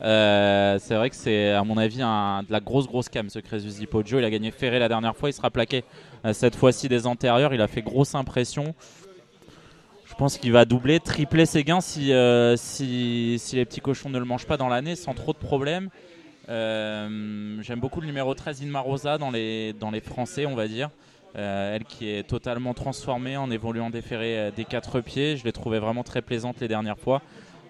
[0.00, 3.38] Euh, c'est vrai que c'est, à mon avis, un- de la grosse, grosse cam ce
[3.38, 4.18] Crésus Di Poggio.
[4.18, 5.84] Il a gagné Ferré la dernière fois, il sera plaqué
[6.24, 7.54] euh, cette fois-ci des antérieurs.
[7.54, 8.74] Il a fait grosse impression.
[10.12, 14.10] Je pense qu'il va doubler, tripler ses gains si, euh, si, si les petits cochons
[14.10, 15.88] ne le mangent pas dans l'année sans trop de problèmes.
[16.50, 20.68] Euh, J'aime beaucoup le numéro 13 Inma Rosa dans les, dans les Français, on va
[20.68, 20.90] dire.
[21.34, 24.02] Euh, elle qui est totalement transformée en évoluant des
[24.54, 25.38] des quatre pieds.
[25.38, 27.22] Je l'ai trouvée vraiment très plaisante les dernières fois.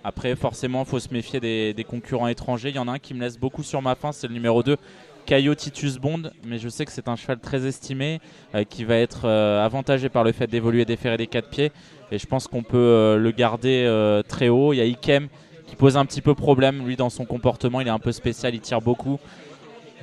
[0.03, 2.71] Après, forcément, il faut se méfier des, des concurrents étrangers.
[2.71, 4.65] Il y en a un qui me laisse beaucoup sur ma faim, c'est le numéro
[4.65, 4.79] 2,
[5.27, 6.33] Caio Titus Bond.
[6.45, 8.21] Mais je sais que c'est un cheval très estimé,
[8.69, 11.71] qui va être avantagé par le fait d'évoluer des des quatre pieds.
[12.13, 14.75] Et je pense qu'on peut euh, le garder euh, très haut.
[14.75, 15.29] Il y a Ikem
[15.67, 17.81] qui pose un petit peu problème, lui, dans son comportement.
[17.81, 19.19] Il est un peu spécial, il tire beaucoup.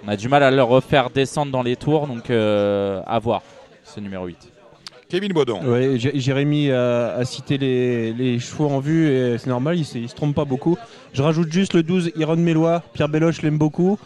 [0.04, 3.44] On a du mal à le refaire descendre dans les tours, donc euh, à voir,
[3.84, 4.52] ce numéro 8.
[5.08, 5.64] Kevin Baudon.
[5.64, 10.08] Ouais, Jérémy a, a cité les, les chevaux en vue et c'est normal, il, ne
[10.08, 10.78] se trompe pas beaucoup.
[11.14, 14.00] Je rajoute juste le 12 Iron Mélois, Pierre Belloche l'aime beaucoup.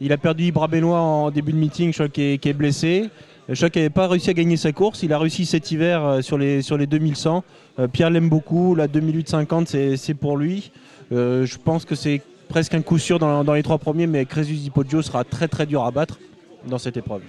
[0.00, 2.54] Il a perdu Ibra Benoît en début de meeting, je crois qu'il est, qui est
[2.54, 3.08] blessé.
[3.54, 5.02] Qu'il n'avait pas réussi à gagner sa course.
[5.02, 7.44] Il a réussi cet hiver euh, sur les, sur les 2100.
[7.78, 8.74] Euh, Pierre l'aime beaucoup.
[8.74, 10.72] La 2008-50, c'est c'est pour lui.
[11.12, 14.24] Euh, je pense que c'est presque un coup sûr dans, dans les trois premiers, mais
[14.24, 16.18] Crésus Hipoggio sera très très dur à battre
[16.66, 17.22] dans cette épreuve.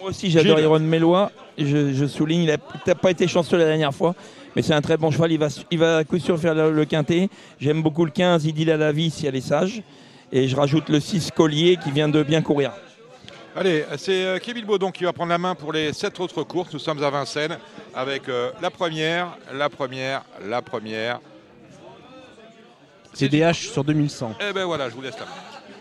[0.00, 0.58] Moi aussi, j'adore.
[0.58, 1.30] Iron Mélois.
[1.58, 4.14] Je, je souligne, il n'a pas été chanceux la dernière fois,
[4.56, 5.30] mais c'est un très bon cheval.
[5.30, 7.28] Il va, il va à coup sûr faire le, le quintet.
[7.60, 9.82] J'aime beaucoup le 15, Idil à la vie, si elle est sage.
[10.32, 12.72] Et je rajoute le 6 Collier qui vient de bien courir.
[13.54, 16.72] Allez, c'est euh, Kevin Baudon qui va prendre la main pour les sept autres courses.
[16.72, 17.58] Nous sommes à Vincennes
[17.94, 21.20] avec euh, la première, la première, la première.
[23.12, 24.36] C'est DH sur 2100.
[24.48, 25.32] Eh ben voilà, je vous laisse la main.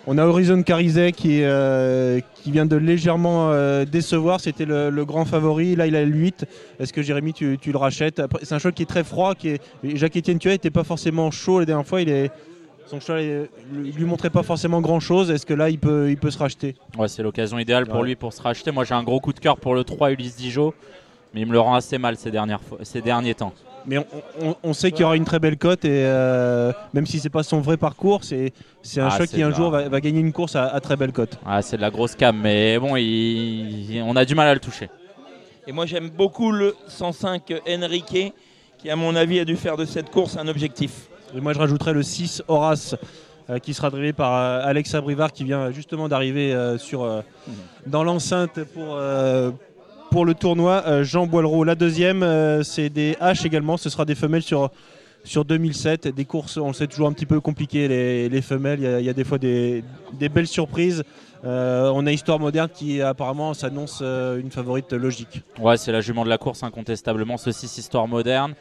[0.06, 4.42] On a Horizon Carizet qui, euh, qui vient de légèrement euh, décevoir.
[4.42, 5.76] C'était le, le grand favori.
[5.78, 6.46] Là, il a le 8.
[6.80, 8.22] Est-ce que Jérémy, tu, tu le rachètes?
[8.42, 9.34] C'est un cheval qui est très froid.
[9.36, 9.62] Qui est...
[9.84, 12.02] Jacques-Étienne Thuet n'était pas forcément chaud la dernière fois.
[12.02, 12.32] Il est...
[12.92, 15.32] Son cheval lui montrait pas forcément grand chose.
[15.32, 16.76] Est-ce que là, il peut, il peut se racheter?
[16.98, 18.08] Ouais, c'est l'occasion idéale pour Ouais.
[18.08, 18.70] lui pour se racheter.
[18.72, 20.74] Moi, j'ai un gros coup de cœur pour le 3 Ulysse Dijon,
[21.34, 23.54] mais il me le rend assez mal ces, dernières fois, ces derniers temps.
[23.86, 24.06] Mais on,
[24.42, 25.86] on- on sait qu'il y aura une très belle cote.
[25.86, 28.52] Et euh, même si c'est pas son vrai parcours, c'est
[28.82, 30.82] c'est un Ah, cheval c'est qui un jour va, va gagner une course à, à
[30.82, 31.40] très belle cote.
[31.46, 34.54] Ah, c'est de la grosse cam, mais bon, il- il- on a du mal à
[34.54, 34.90] le toucher.
[35.66, 38.34] Et moi, j'aime beaucoup le 105 Enrique,
[38.80, 41.08] qui, à mon avis, a dû faire de cette course un objectif.
[41.40, 42.96] Moi, je rajouterais le 6 Horace,
[43.50, 47.24] euh, qui sera drivé par euh, Alex Abrivard, qui vient justement d'arriver euh, sur
[47.86, 49.00] dans l'enceinte pour,
[50.12, 51.04] pour le tournoi.
[51.04, 51.64] Jean Boileau.
[51.64, 52.26] La deuxième,
[52.64, 53.78] c'est des H également.
[53.78, 54.72] Ce sera des femelles sur,
[55.24, 56.10] sur 2007.
[56.10, 58.80] Des courses, on le sait, toujours un petit peu compliqué, les, les femelles.
[59.00, 61.04] Il y, a, des fois des, des belles surprises.
[61.44, 65.42] On a Histoire Moderne qui apparemment s'annonce une favorite logique.
[65.60, 67.38] Ouais, c'est la jument de la course, incontestablement.
[67.38, 68.54] Ce 6 Histoire moderne.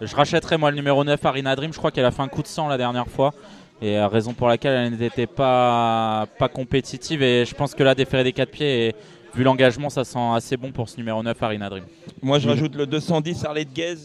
[0.00, 1.72] Je rachèterai moi le numéro 9 Arina Dream.
[1.72, 3.32] Je crois qu'elle a fait un coup de sang la dernière fois.
[3.80, 7.22] Et euh, raison pour laquelle elle n'était pas, pas compétitive.
[7.22, 8.94] Et je pense que là, déférer des 4 pieds, et
[9.34, 11.84] vu l'engagement, ça sent assez bon pour ce numéro 9 Arina Dream.
[12.22, 13.96] Moi, je rajoute le 210 Arlette Guez,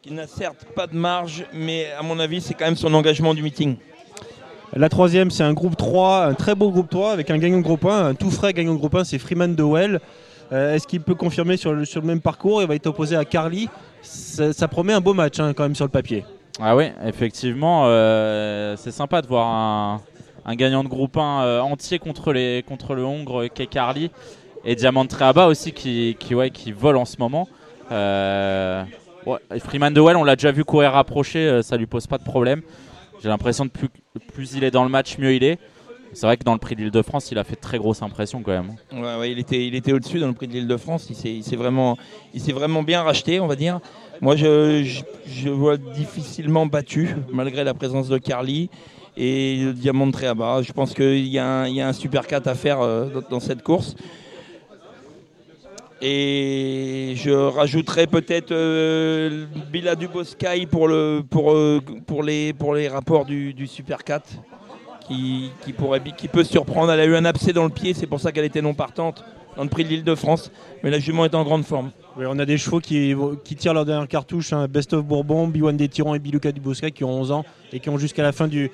[0.00, 3.34] qui n'a certes pas de marge, mais à mon avis, c'est quand même son engagement
[3.34, 3.76] du meeting.
[4.74, 7.62] La troisième, c'est un groupe 3, un très beau groupe 3 avec un gagnant de
[7.62, 10.00] groupe 1, un tout frais gagnant de groupe 1, c'est Freeman Dowell.
[10.50, 12.62] Euh, Est-ce qu'il peut confirmer sur le, sur le même parcours?
[12.62, 13.68] Il va être opposé à Carly.
[14.02, 16.24] Ça, promet un beau match hein, quand même sur le papier.
[16.60, 20.00] Ah oui, effectivement, euh, c'est sympa de voir
[20.44, 24.10] un, gagnant de groupe 1 euh, entier contre, le Hongre Kekarli
[24.64, 26.16] et Diamant Treaba aussi qui,
[26.72, 27.48] vole en ce moment.
[27.90, 28.84] Euh,
[29.60, 32.62] Freeman Dewell, on l'a déjà vu courir rapproché, euh, ça lui pose pas de problème.
[33.22, 33.86] J'ai l'impression que
[34.32, 35.58] plus il est dans le match, mieux il est.
[36.14, 38.52] C'est vrai que dans le prix de l'Île-de-France, il a fait très grosse impression quand
[38.52, 38.74] même.
[39.24, 41.06] Il était, il était au-dessus dans le prix de l'Île-de-France.
[41.08, 41.96] Il s'est, il s'est vraiment,
[42.34, 43.80] il vraiment bien racheté, on va dire.
[44.20, 44.84] Moi, je,
[45.26, 48.68] je, vois difficilement battu, malgré la présence de Carly
[49.16, 50.60] et le Diamant de Tréaba.
[50.62, 53.06] Je pense qu'il y, a un- il y a un super 4 à faire euh,
[53.30, 53.96] dans, cette course.
[56.02, 59.94] Et je rajouterais peut-être euh, Bila
[60.70, 64.24] pour, le, pour, euh, pour, les, pour les rapports du, du Super 4
[65.02, 65.50] qui,
[66.28, 66.92] peut surprendre.
[66.92, 69.24] Elle a eu un abcès dans le pied, c'est pour ça qu'elle était non partante
[69.56, 70.50] dans le prix de l'île de France.
[70.82, 71.90] Mais la jument est en grande forme.
[72.16, 73.14] On a des chevaux qui,
[73.56, 77.04] tirent leur dernière cartouche, hein, Best of Bourbon, Biwan des Tyrans et Biluca Dubosca qui
[77.04, 78.70] ont 11 ans et qui ont jusqu'à la fin du,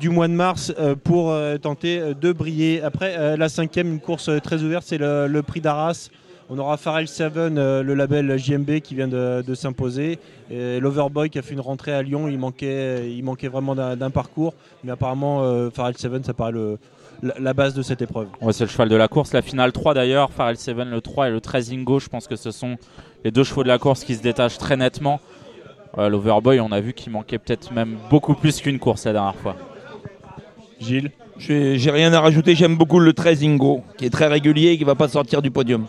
[0.00, 2.82] du mois de mars euh, pour euh, tenter euh, de briller.
[2.82, 6.10] Après, la cinquième, une course très ouverte, c'est le prix d'Arras.
[6.50, 10.18] On aura Pharrell Seven, euh, le label JMB qui vient de, de s'imposer.
[10.50, 13.96] Et L'Overboy qui a fait une rentrée à Lyon, il manquait, il manquait vraiment d'un
[13.96, 14.54] d'un parcours.
[14.84, 16.78] Mais apparemment, euh, Pharrell Seven, ça paraît le,
[17.22, 18.28] la, la base de cette épreuve.
[18.40, 19.32] Ouais, c'est le cheval de la course.
[19.32, 22.36] La finale 3 d'ailleurs, Pharrell Seven le 3 et le 13 Ingo, je pense que
[22.36, 22.76] ce sont
[23.24, 25.20] les deux chevaux de la course qui se détachent très nettement.
[25.98, 29.36] Euh, L'Overboy, on a vu qu'il manquait peut-être même beaucoup plus qu'une course la dernière
[29.36, 29.56] fois.
[30.80, 31.12] Gilles?
[31.38, 34.78] J'ai j'ai rien à rajouter, j'aime beaucoup le 13 Ingo, qui est très régulier et
[34.78, 35.86] qui va pas sortir du podium.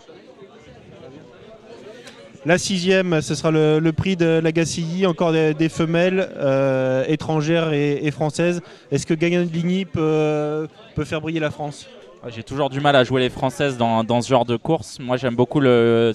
[2.46, 7.06] La sixième, ce sera le, le prix de la Gacilly, encore des, des femelles euh,
[7.08, 8.62] étrangères et, et françaises.
[8.92, 11.88] Est-ce que Ligny peut, peut faire briller la France?
[12.28, 14.98] J'ai toujours du mal à jouer les françaises dans, dans ce genre de course.
[15.00, 16.12] Moi, j'aime beaucoup le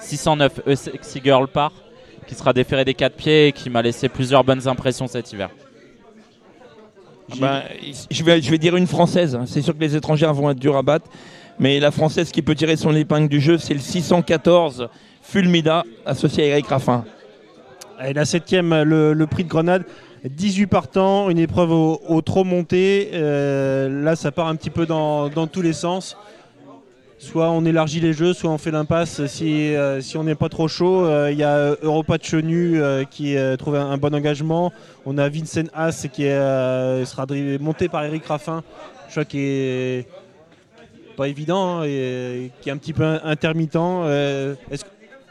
[0.00, 1.72] 609 E Sexy Girl Par,
[2.26, 5.48] qui sera déféré des quatre pieds et qui m'a laissé plusieurs bonnes impressions cet hiver.
[7.40, 7.62] Ben,
[8.10, 9.38] je, vais, je vais dire une française.
[9.46, 11.08] C'est sûr que les étrangères vont être durs à battre.
[11.58, 14.88] Mais la française qui peut tirer son épingle du jeu, c'est le 614
[15.28, 17.04] Fulmida, associé à Eric Raffin.
[18.02, 19.84] Et la septième, le, prix de Grenade.
[20.24, 23.10] 18 partants, une épreuve au, trop monté.
[23.12, 26.16] Euh, là, ça part un petit peu dans, tous les sens.
[27.18, 30.66] Soit on élargit les jeux, soit on fait l'impasse si, euh, on n'est pas trop
[30.66, 31.04] chaud.
[31.04, 34.72] Euh, Il y a Europa de Chenu qui trouve un, bon engagement.
[35.04, 37.26] On a Vincent Haas qui sera
[37.60, 38.62] monté par Eric Raffin.
[39.08, 40.06] Je crois qu'il est
[41.18, 43.76] pas évident hein, et qui est un petit peu intermittent.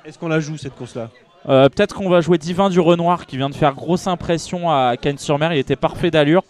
[0.08, 1.10] Est-ce qu'on la joue cette course-là
[1.50, 4.96] Euh, Peut-être qu'on va jouer Divin du Renoir qui vient de faire grosse impression à
[4.98, 5.54] Cannes-sur-Mer.
[5.54, 6.44] Il était parfait d'allure.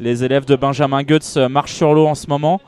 [0.00, 2.60] Les élèves de Benjamin Goetz euh, marchent sur l'eau en ce moment.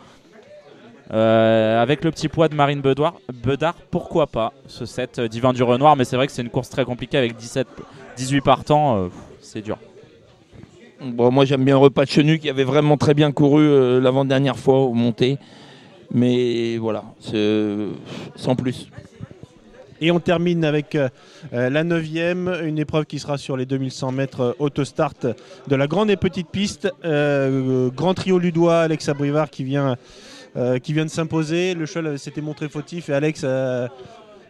[1.12, 5.52] Euh, avec le petit poids de Marine Bedouard, Bedard, pourquoi pas ce set euh, Divin
[5.52, 7.66] du Renoir Mais c'est vrai que c'est une course très compliquée avec 17,
[8.16, 8.96] 18 partants.
[8.98, 9.08] euh,
[9.40, 9.76] c'est dur.
[11.02, 14.56] Bon, moi j'aime bien Repas de Chenu qui avait vraiment très bien couru euh, l'avant-dernière
[14.56, 15.38] fois au montée.
[16.12, 17.76] Mais voilà, c'est
[18.36, 18.88] sans plus.
[20.04, 21.08] Et on termine avec euh,
[21.54, 25.14] euh, la neuvième, une épreuve qui sera sur les 2100 mètres euh, autostart
[25.66, 26.92] de la grande et petite piste.
[27.02, 29.96] Grand trio ludois, Alex Abrivard qui vient,
[30.54, 31.72] de s'imposer.
[31.72, 33.46] Le cheval s'était montré fautif et Alex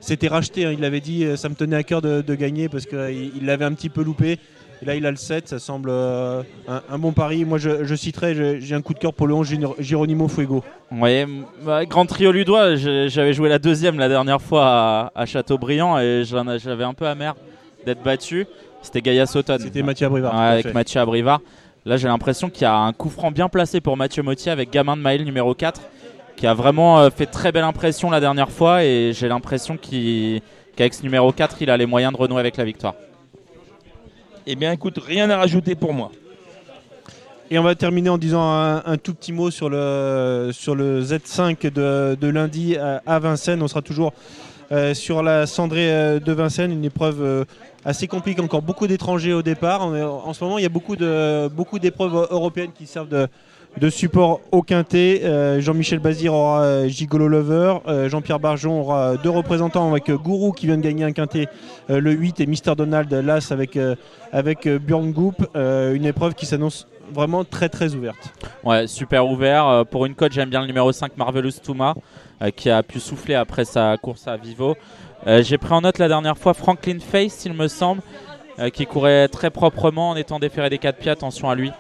[0.01, 0.65] s'était racheté.
[0.65, 0.75] hein.
[0.77, 3.75] Il avait dit ça me tenait à cœur de, gagner parce qu'il il l'avait un
[3.75, 4.41] petit peu loupé.
[4.85, 7.47] Et là, il a le 7, ça semble euh, un, un bon pari.
[7.47, 10.63] Moi, je, je citerai, j'ai un coup de cœur pour le 11 Gér- Geronimo Fuego.
[10.93, 15.25] Ouais, m- bah, Grand Trio Ludois, j'avais joué la deuxième la dernière fois à, à
[15.27, 17.35] Châteaubriand et j'avais un peu amer
[17.87, 18.47] d'être battu.
[18.83, 19.57] C'était Gaïa Sauton.
[19.59, 20.35] C'était Mathieu Abrivard.
[20.35, 20.75] Ouais, avec.
[20.75, 21.41] Mathieu Abrivard.
[21.87, 24.71] Là, j'ai l'impression qu'il y a un coup franc bien placé pour Mathieu Mottier avec
[24.71, 25.81] Gamin de Maël numéro 4
[26.37, 30.93] qui a vraiment euh, fait très belle impression la dernière fois et j'ai l'impression qu'avec
[30.95, 32.95] ce numéro 4, il a les moyens de renouer avec la victoire.
[34.47, 36.13] Eh bien écoute, rien à rajouter pour moi.
[37.51, 41.73] Et on va terminer en disant un, tout petit mot sur le, sur le Z5
[41.73, 43.63] de, de lundi à, Vincennes.
[43.63, 44.13] On sera toujours
[44.71, 47.45] euh, sur la cendrée euh, de Vincennes, une épreuve euh,
[47.87, 49.83] assez compliquée, encore beaucoup d'étrangers au départ.
[49.83, 53.29] En ce moment, il y a beaucoup de beaucoup d'épreuves européennes qui servent de,
[53.79, 55.23] de support au quintet.
[55.25, 60.53] Euh, Jean-Michel Bazir aura euh, Gigolo Lover, Euh, Jean-Pierre Barjon aura deux représentants avec Gourou
[60.53, 61.49] qui vient de gagner un quintet
[61.89, 63.79] le 8 et Mister Donald l'As avec,
[64.33, 65.47] avec Björn Goop.
[65.55, 68.33] Une épreuve qui s'annonce vraiment très très ouverte.
[68.65, 69.85] Ouais, super ouvert.
[69.91, 71.95] Pour une cote, j'aime bien le numéro 5 Marvelous Touma
[72.57, 74.77] qui a pu souffler après sa course à Vivo.
[75.27, 78.01] J'ai pris en note la dernière fois Franklin Face, il me semble,
[78.73, 81.11] qui courait très proprement en étant déféré des 4 pieds.
[81.11, 81.71] Attention à lui.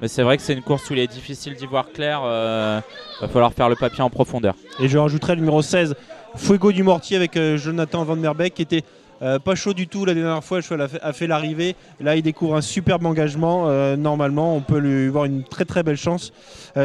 [0.00, 2.20] Mais c'est vrai que c'est une course où il est difficile d'y voir clair.
[2.24, 2.80] Euh,
[3.20, 4.54] va falloir faire le papier en profondeur.
[4.80, 5.94] Et je rajouterai le numéro 16,
[6.36, 8.84] Fuego du Mortier avec euh, Jonathan Van Der Beek qui était
[9.22, 10.60] euh, pas chaud du tout la dernière fois.
[10.60, 11.74] Cheval a fait, fait l'arrivée.
[12.00, 13.64] Là, il découvre un superbe engagement.
[13.66, 16.32] Euh, normalement, on peut lui voir une très très belle chance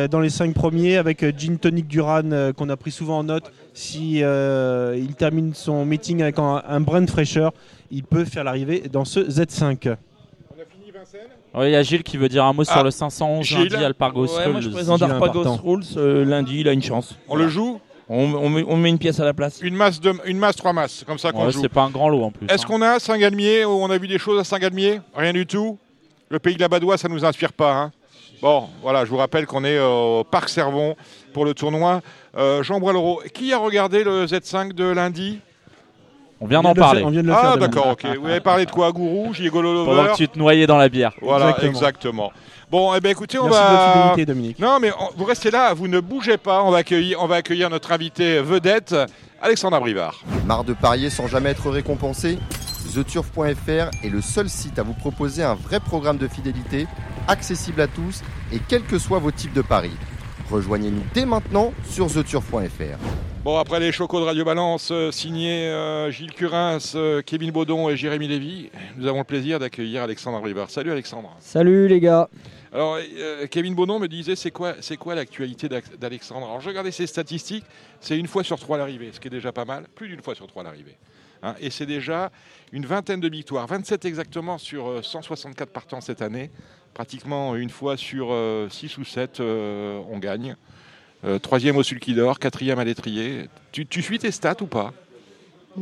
[0.10, 3.52] dans les 5 premiers avec Gin Tonic Duran qu'on a pris souvent en note.
[3.76, 7.54] Si il termine son meeting avec un, un brin de fraîcheur,
[7.92, 9.96] il peut faire l'arrivée dans ce Z5.
[11.54, 13.70] Ouais, Il y a Gilles qui veut dire un mot Ah, sur le 511 Gilles.
[13.72, 14.74] lundi Alpargos Ouais, moi je Rules.
[14.76, 15.02] présente.
[15.64, 17.16] Rules euh, lundi, il a une chance.
[17.28, 19.60] On le joue On, on met, on met une pièce à la place.
[19.62, 21.62] Une masse, de, une masse, trois masses, comme ça qu'on Ouais, joue.
[21.62, 22.48] c'est pas un grand lot en plus.
[22.48, 22.68] Est-ce hein.
[22.68, 25.00] qu'on a Saint-Galmier On a vu des choses à Saint-Galmier?
[25.16, 25.78] Rien du tout
[26.30, 27.74] Le pays de la Badoie, ça nous inspire pas.
[27.74, 27.92] hein
[28.42, 30.96] bon, voilà, je vous rappelle qu'on est au Parc Servon
[31.34, 32.02] pour le tournoi.
[32.36, 35.40] Euh, Jean Boileau, qui a regardé le Z5 de lundi?
[36.44, 37.04] On vient On d'en faire- parler.
[37.06, 38.06] on vient de le faire Ah, d'accord, ok.
[38.20, 40.90] Vous avez parlé de quoi Gourou, Gigolo Pendant Lover que tu te noyais dans la
[40.90, 41.14] bière.
[41.22, 41.72] Voilà, exactement.
[41.72, 42.32] Exactement.
[42.70, 43.94] Bon, eh ben écoutez, on Merci de va.
[44.10, 44.60] fidélité, Dominique.
[44.60, 46.62] Non, mais on- vous restez là, vous ne bougez pas.
[46.64, 48.94] On va accueillir, on va accueillir notre invité vedette,
[49.42, 50.20] Alexandre Brivard.
[50.46, 52.38] Marre de parier sans jamais être récompensé?
[52.94, 56.88] TheTurf.fr est le seul site à vous proposer un vrai programme de fidélité,
[57.28, 59.92] accessible à tous et quels que soient vos types de paris.
[60.54, 63.00] Rejoignez-nous dès maintenant sur TheTurf.fr.
[63.44, 67.90] Bon, après les chocos de Radio Balance, euh, signés euh, Gilles Curins, euh, Kevin Baudon
[67.90, 70.70] et Jérémy Lévy, nous avons le plaisir d'accueillir Alexandre Brivard.
[70.70, 71.36] Salut Alexandre.
[71.40, 72.30] Salut les gars.
[72.72, 76.46] Alors, euh, Kevin Baudon me disait c'est quoi, c'est quoi l'actualité d'Alexandre?
[76.46, 77.66] Alors, je regardais ses statistiques,
[78.00, 80.36] c'est une fois sur trois l'arrivée, ce qui est déjà pas mal, plus d'une fois
[80.36, 80.98] sur trois l'arrivée.
[81.44, 82.32] Hein, et c'est déjà
[82.72, 86.50] une vingtaine de victoires, 27 exactement sur euh, 164 partants cette année.
[86.94, 88.36] Pratiquement une fois sur
[88.70, 90.56] 6 ou 7, on gagne.
[91.26, 93.48] Euh, troisième au sulky d'or, quatrième à l'étrier.
[93.72, 94.94] Tu, tu suis tes stats ou pas?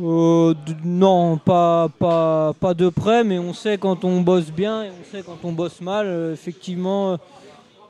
[0.00, 4.88] Euh, non, pas, pas, pas de près, mais on sait quand on bosse bien et
[4.90, 6.06] on sait quand on bosse mal.
[6.06, 7.16] Euh, effectivement, euh,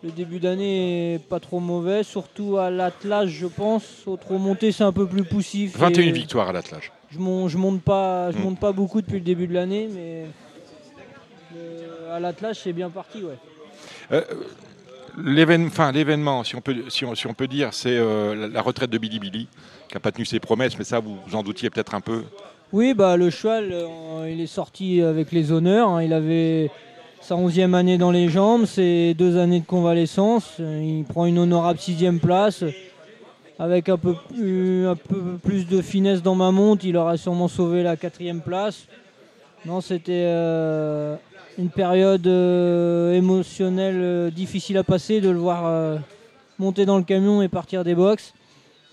[0.02, 3.84] le début d'année est pas trop mauvais, surtout à l'attelage, je pense.
[4.06, 5.76] Autre montée, c'est un peu plus poussif.
[5.76, 6.90] 21 et victoires à l'attelage.
[7.10, 8.42] Je monte, je monte pas, je Mm.
[8.42, 10.26] monte pas beaucoup depuis le début de l'année, mais euh,
[12.12, 13.38] à l'attelage, c'est bien parti, ouais.
[14.12, 14.22] Euh,
[15.18, 18.90] l'événement, si on peut, si on, si on peut dire, c'est euh, la, la retraite
[18.90, 19.48] de Billy Billy,
[19.88, 22.22] qui n'a pas tenu ses promesses, mais ça, vous vous en doutiez peut-être un peu.
[22.72, 25.88] Oui, bah le cheval, euh, il est sorti avec les honneurs.
[25.90, 26.02] hein.
[26.02, 26.70] Il avait
[27.20, 30.54] sa onzième année dans les jambes, ses deux années de convalescence.
[30.58, 32.64] Il prend une honorable sixième place.
[33.58, 37.46] Avec un peu, plus, un peu plus de finesse dans ma monte, il aurait sûrement
[37.46, 38.86] sauvé la quatrième place.
[39.66, 41.14] Non, c'était euh,
[41.58, 45.98] une période euh, émotionnelle euh, difficile à passer de le voir euh,
[46.58, 48.32] monter dans le camion et partir des box.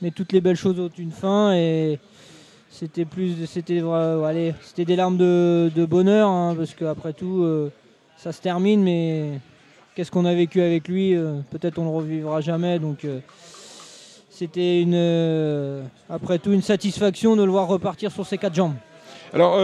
[0.01, 1.99] Mais toutes les belles choses ont une fin et
[2.69, 3.81] c'était plus, c'était,
[4.25, 7.45] allez, c'était des larmes de, bonheur hein, parce qu'après tout,
[8.15, 8.81] ça se termine.
[8.81, 9.41] Mais
[9.93, 11.17] qu'est-ce qu'on a vécu avec lui
[11.49, 12.79] Peut-être on le revivra jamais.
[12.79, 13.05] Donc
[14.29, 18.75] c'était une, après tout, une satisfaction de le voir repartir sur ses quatre jambes.
[19.33, 19.59] Alors,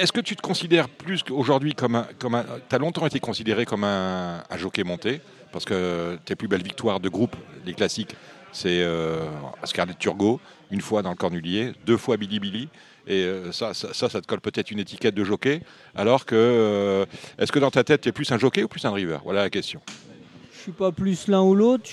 [0.00, 2.06] est-ce que tu te considères plus qu'aujourd'hui comme un.
[2.18, 5.20] Comme tu as longtemps été considéré comme un, jockey monté,
[5.52, 7.36] parce que tes plus belles victoires de groupe,
[7.66, 8.14] les classiques,
[8.52, 9.26] c'est euh,
[9.64, 10.40] Scarlett Turgot,
[10.70, 12.68] une fois dans le Cornulier, deux fois Billy Billy.
[13.06, 15.62] Et euh, ça, ça, te colle peut-être une étiquette de jockey.
[15.94, 17.06] Alors que, euh,
[17.38, 19.20] est-ce que dans ta tête, tu es plus un jockey ou plus un driver?
[19.24, 19.80] Voilà la question.
[20.52, 21.88] Je suis pas plus l'un ou l'autre.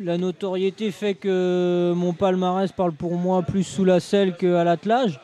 [0.00, 5.20] La notoriété fait que mon palmarès parle pour moi plus sous la selle qu'à l'attelage.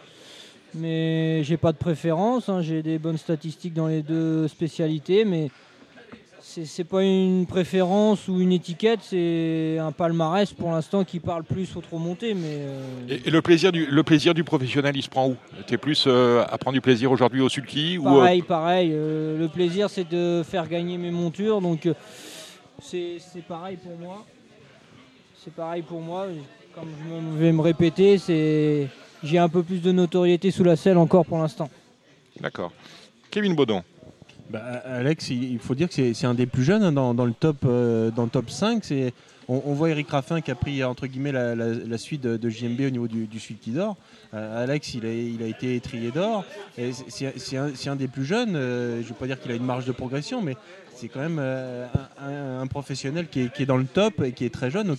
[0.75, 2.49] Mais j'ai pas de préférence.
[2.49, 2.61] hein.
[2.63, 5.25] J'ai des bonnes statistiques dans les deux spécialités.
[5.25, 5.51] Mais
[6.41, 9.01] c'est pas une préférence ou une étiquette.
[9.03, 12.35] C'est un palmarès pour l'instant qui parle plus aux trop montés.
[12.35, 15.37] Mais euh, Et, et le, plaisir du, le plaisir du professionnel, il se prend où?
[15.67, 18.91] Tu es plus euh, à prendre du plaisir aujourd'hui au sulky ou, euh, pareil, pareil.
[18.93, 21.61] euh, le plaisir, c'est de faire gagner mes montures.
[21.61, 21.89] Donc
[22.81, 23.19] c'est
[23.49, 24.25] pareil pour moi.
[25.45, 26.27] C'est pareil pour moi.
[26.75, 26.89] Comme
[27.35, 28.89] je vais me répéter, c'est
[29.25, 31.69] j'ai un peu plus de notoriété sous la selle encore pour l'instant.
[32.41, 32.73] D'accord.
[33.31, 33.83] Kevin Baudon.
[34.51, 37.25] Bah, Alex, il faut dire que c'est c'est un des plus jeunes hein, dans, dans
[37.25, 38.85] le top, euh, dans le top 5.
[38.85, 39.13] C'est-
[39.47, 42.39] On, on voit Eric Raffin qui a pris entre guillemets la, la- la suite de,
[42.39, 43.95] de JMB au niveau du, du Sulky d'or.
[43.95, 45.07] Euh, Alex, il
[45.43, 46.45] a, été étrié d'or.
[47.09, 48.57] C'est- un, des plus jeunes.
[48.57, 50.57] euh, je ne veux pas dire qu'il a une marge de progression, mais
[50.95, 51.87] c'est quand même euh,
[52.21, 54.87] un, professionnel qui est, dans le top et qui est très jeune.
[54.87, 54.99] Donc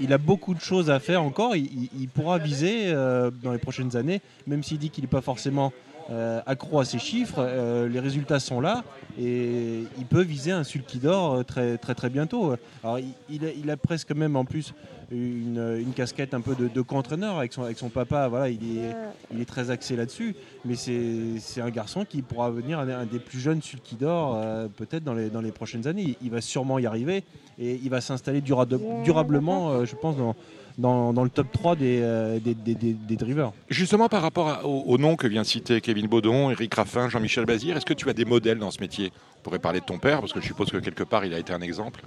[0.00, 1.56] il, a beaucoup de choses à faire encore.
[1.56, 5.72] Il, pourra viser euh, dans les prochaines années, même s'il dit qu'il n'est pas forcément
[6.10, 7.36] euh, accro à ses chiffres.
[7.38, 8.82] euh, les résultats sont là
[9.18, 12.54] et il peut viser un sulky d'or euh, très, très très bientôt.
[12.82, 12.98] Alors
[13.30, 14.74] il a presque même en plus
[15.12, 18.28] une, une casquette un peu de, de co-entraîneur avec son, avec son papa.
[18.28, 18.90] Voilà, il est,
[19.34, 20.34] il est très axé là-dessus.
[20.64, 24.34] Mais c'est c'est un garçon qui pourra devenir un, un des plus jeunes sulky d'or
[24.36, 26.02] euh, peut-être dans les, dans les prochaines années.
[26.02, 27.24] Il, il va sûrement y arriver
[27.58, 30.34] et il va s'installer durable- durablement, euh, je pense, dans,
[30.78, 33.52] dans, dans le top 3 des, euh, des, des- des- des drivers.
[33.68, 37.08] Justement, par rapport à- au, au nom que vient de citer Kevin Baudon, Eric Raffin,
[37.10, 39.12] Jean-Michel Bazir, est-ce que tu as des modèles dans ce métier?
[39.38, 41.38] On pourrait parler de ton père, parce que je suppose que quelque part, il a
[41.38, 42.02] été un exemple.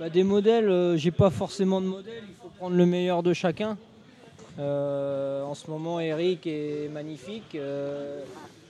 [0.00, 2.22] Bah, des modèles, euh, j'ai pas forcément de modèle.
[2.26, 3.76] Il faut prendre le meilleur de chacun.
[4.58, 7.54] Euh, en ce moment, Eric est magnifique.
[7.54, 8.22] euh,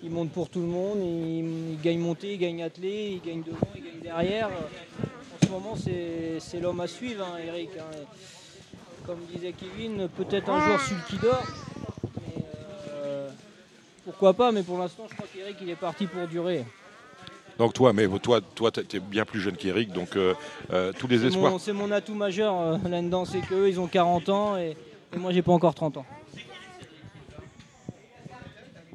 [0.03, 0.99] il monte pour tout le monde.
[0.99, 4.49] Il, gagne montée, il gagne attelé, il gagne devant, il gagne derrière.
[4.49, 7.71] En ce moment, c'est l'homme à suivre, hein, Eric.
[7.79, 7.97] hein.
[9.07, 11.45] Comme disait Kevin, peut-être un jour sulky d'or.
[12.17, 12.45] Mais,
[13.05, 13.31] euh,
[14.05, 16.65] Pourquoi pas, mais pour l'instant, je crois qu'Eric, il est parti pour durer.
[17.59, 20.35] Donc toi, mais toi, toi, tu es bien plus jeune qu'Eric, donc euh,
[20.73, 21.55] euh, tous les espoirs.
[21.59, 24.77] c'est mon atout majeur euh, là-dedans, c'est qu'eux, ils ont 40 ans et,
[25.15, 26.07] et moi, j'ai pas encore 30 ans.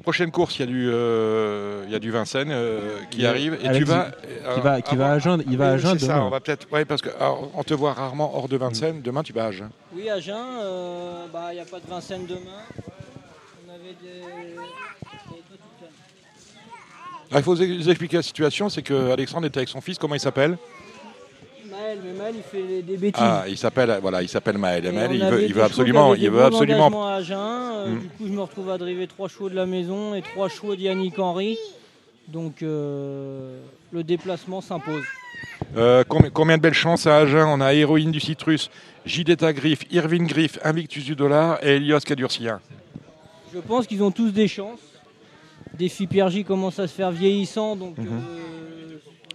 [0.02, 3.58] Prochaine course, il y a du, euh, il y a du Vincennes euh, qui arrive,
[3.60, 4.10] et Alex tu vas,
[4.54, 6.38] Qui va, qui va à Jeun, il va à Oui, Jeun c'est ça, on va
[6.38, 9.02] peut-être, ouais, parce que alors, on te voit rarement hors de Vincennes.
[9.02, 9.68] Demain, tu vas à Agen.
[9.92, 12.38] Oui, à Jeun, euh, bah, il n'y a pas de Vincennes demain.
[13.66, 14.20] On avait des.
[14.20, 15.92] il y avait pas tout le temps.
[16.94, 19.98] Ah, il faut vous expliquer la situation, c'est que Alexandre était avec son fils.
[19.98, 20.56] Comment il s'appelle?
[21.70, 23.22] Maël, mais Maël, il fait des bêtises.
[23.22, 24.86] Ah, il s'appelle, voilà, il s'appelle Maël.
[24.86, 27.06] Et Maël, il veut, il absolument, il veut absolument.
[27.06, 27.38] à Agen.
[27.38, 27.98] euh, Mm.
[28.00, 30.74] Du coup, je me retrouve à driver trois chevaux de la maison et trois chevaux
[30.74, 31.56] d'Yannick Henry.
[32.28, 33.60] Donc, euh,
[33.92, 35.04] le déplacement s'impose.
[35.76, 38.70] Euh, combien, combien de belles chances à Agen On a Héroïne du Citrus,
[39.04, 42.60] Gidetta Griff, Irvine Griff, Invictus du Dollar et Elios Cadurcien.
[43.54, 44.80] Je pense qu'ils ont tous des chances.
[45.78, 47.96] Défi Pierre J commence à se faire vieillissant, donc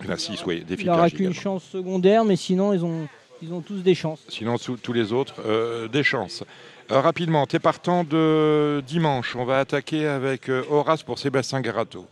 [0.07, 3.07] La 6, oui, défi il n'aura qu'une chance secondaire, mais sinon ils ont,
[3.43, 4.19] ils ont tous des chances.
[4.29, 6.43] Sinon, sous- tous les autres, euh, des chances.
[6.91, 9.35] Euh, rapidement, t'es partant de dimanche.
[9.35, 12.05] On va attaquer avec Horace pour Sébastien Garato.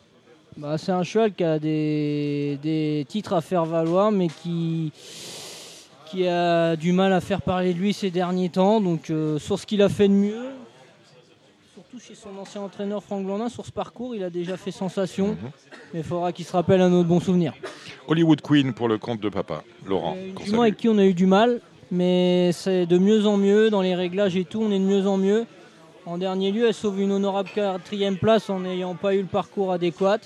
[0.57, 4.91] Bah, c'est un cheval qui a des, des titres à faire valoir, mais qui,
[6.09, 8.79] qui a du mal à faire parler de lui ces derniers temps.
[8.81, 10.45] Donc, euh, sur ce qu'il a fait de mieux,
[11.99, 15.29] surtout chez son ancien entraîneur Franck Blandin, sur ce parcours, il a déjà fait sensation.
[15.29, 15.37] Mhm.
[15.93, 17.53] Mais il faudra qu'il se rappelle un autre bon souvenir.
[18.07, 20.15] Hollywood Queen pour le compte de papa, Laurent.
[20.17, 20.59] Euh, Jument salue.
[20.59, 23.95] avec qui on a eu du mal, mais c'est de mieux en mieux dans les
[23.95, 25.45] réglages et tout, on est de mieux en mieux.
[26.05, 29.71] En dernier lieu, elle sauve une honorable quatrième place en n'ayant pas eu le parcours
[29.71, 30.19] adéquat.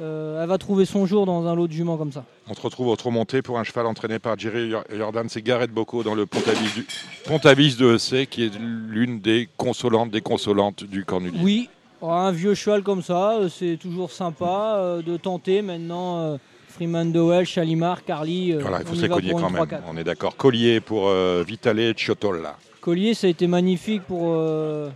[0.00, 2.24] Euh, elle va trouver son jour dans un lot de juments comme ça.
[2.48, 6.02] On se retrouve au monté pour un cheval entraîné par Jerry Jordan, c'est Gareth Bocco
[6.02, 6.86] dans le Pontavis, du,
[7.24, 11.38] Pontavis de EC, qui est l'une des consolantes des consolantes du Cornulier.
[11.42, 11.68] Oui,
[12.02, 15.62] un vieux cheval comme ça, euh, c'est toujours sympa euh, de tenter.
[15.62, 16.38] Maintenant,
[16.74, 19.62] Freeman Dowell, Chalimar, Carly, Voilà, il faut se cogner quand même.
[19.62, 19.78] 3-4.
[19.88, 20.36] On est d'accord.
[20.36, 22.56] Collier pour euh, Vitale Ciotola.
[22.80, 24.90] Collier, ça a été magnifique pour euh,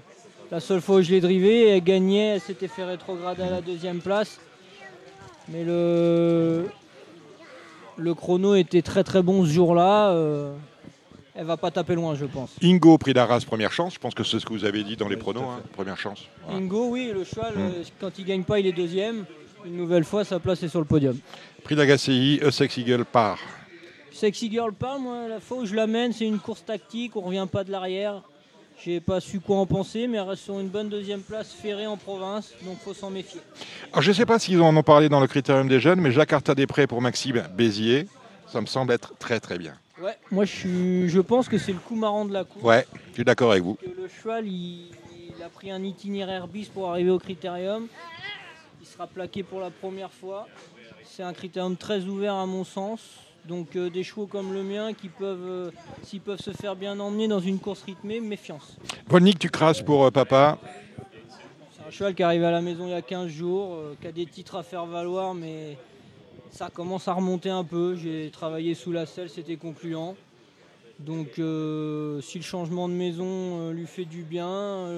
[0.50, 1.68] la seule fois où je l'ai drivé.
[1.68, 4.40] Elle gagnait, elle s'était fait rétrograder à la deuxième place.
[5.50, 6.66] Mais le,
[7.96, 10.10] le chrono était très très bon ce jour-là.
[10.10, 10.54] euh,
[11.34, 12.50] elle va pas taper loin, je pense.
[12.62, 13.94] Ingo, prix d'Arras, première chance.
[13.94, 15.44] Je pense que c'est ce que vous avez dit dans les pronos.
[15.44, 16.24] hein, Première chance.
[16.44, 16.58] Voilà.
[16.60, 17.60] Ingo, oui, le cheval, Mm.
[17.60, 19.24] euh, quand il gagne pas, il est deuxième.
[19.64, 21.16] Une nouvelle fois, sa place est sur le podium.
[21.62, 23.38] Prix d'Agaci, Essex Eagle part.
[24.12, 27.46] Sexy Girl parle, moi, la fois où je l'amène, c'est une course tactique, on revient
[27.50, 28.22] pas de l'arrière.
[28.84, 31.86] J'ai pas su quoi en penser, mais elle reste sur une bonne deuxième place ferrée
[31.86, 33.40] en province, donc faut s'en méfier.
[33.92, 36.12] Alors, je ne sais pas s'ils en ont parlé dans le critérium des jeunes, mais
[36.12, 38.06] Jacques Arta Després pour Maxime Béziers,
[38.46, 39.74] ça me semble être très très bien.
[40.00, 42.64] Ouais, moi je, suis, je pense que c'est le coup marrant de la course.
[42.64, 43.74] Ouais, je suis d'accord avec vous.
[43.74, 44.90] Que le cheval, il,
[45.36, 47.88] il a pris un itinéraire bis pour arriver au critérium.
[48.80, 50.46] Il sera plaqué pour la première fois.
[51.04, 53.00] C'est un critérium très ouvert à mon sens.
[53.48, 55.70] Donc euh, des chevaux comme le mien qui peuvent, euh,
[56.02, 58.76] s'ils peuvent se faire bien emmener dans une course rythmée, méfiance.
[59.08, 60.58] Volnik, tu crasses pour euh, papa.
[61.72, 64.06] C'est un cheval qui est arrivé à la maison il y a 15 jours, qui
[64.06, 65.78] a des titres à faire valoir, mais
[66.50, 67.96] ça commence à remonter un peu.
[67.96, 70.14] J'ai travaillé sous la selle, c'était concluant.
[70.98, 71.40] Donc si
[72.38, 74.88] le changement de maison lui fait du bien,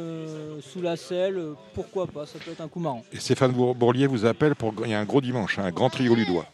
[0.63, 1.41] sous la selle,
[1.75, 3.05] pourquoi pas, ça peut être un coup marrant.
[3.13, 4.73] Et Stéphane Bour- Bourlier vous appelle pour.
[4.85, 6.47] Il y a un gros dimanche, hein, un grand trio ludois.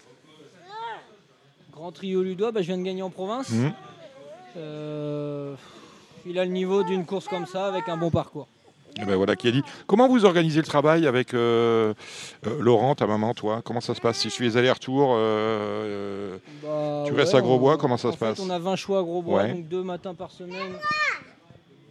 [1.86, 3.48] Grand trio Ludois, bah, je viens de gagner en province.
[3.50, 3.72] Mhm.
[4.56, 5.54] Euh,
[6.26, 8.48] il a le niveau d'une course comme ça avec un bon parcours.
[9.00, 9.62] Et ben voilà qui a dit.
[9.86, 11.94] Comment vous organisez le travail avec euh,
[12.44, 13.62] euh, Laurent, ta maman, toi?
[13.64, 14.18] Comment ça se passe?
[14.18, 15.10] Si je suis les allers-retours,
[16.64, 18.40] Bah, Tu ouais, restes à Grosbois, comment ça en se passe?
[18.40, 19.52] On a 20 choix à Grosbois, Ouais.
[19.52, 20.72] donc deux matins par semaine.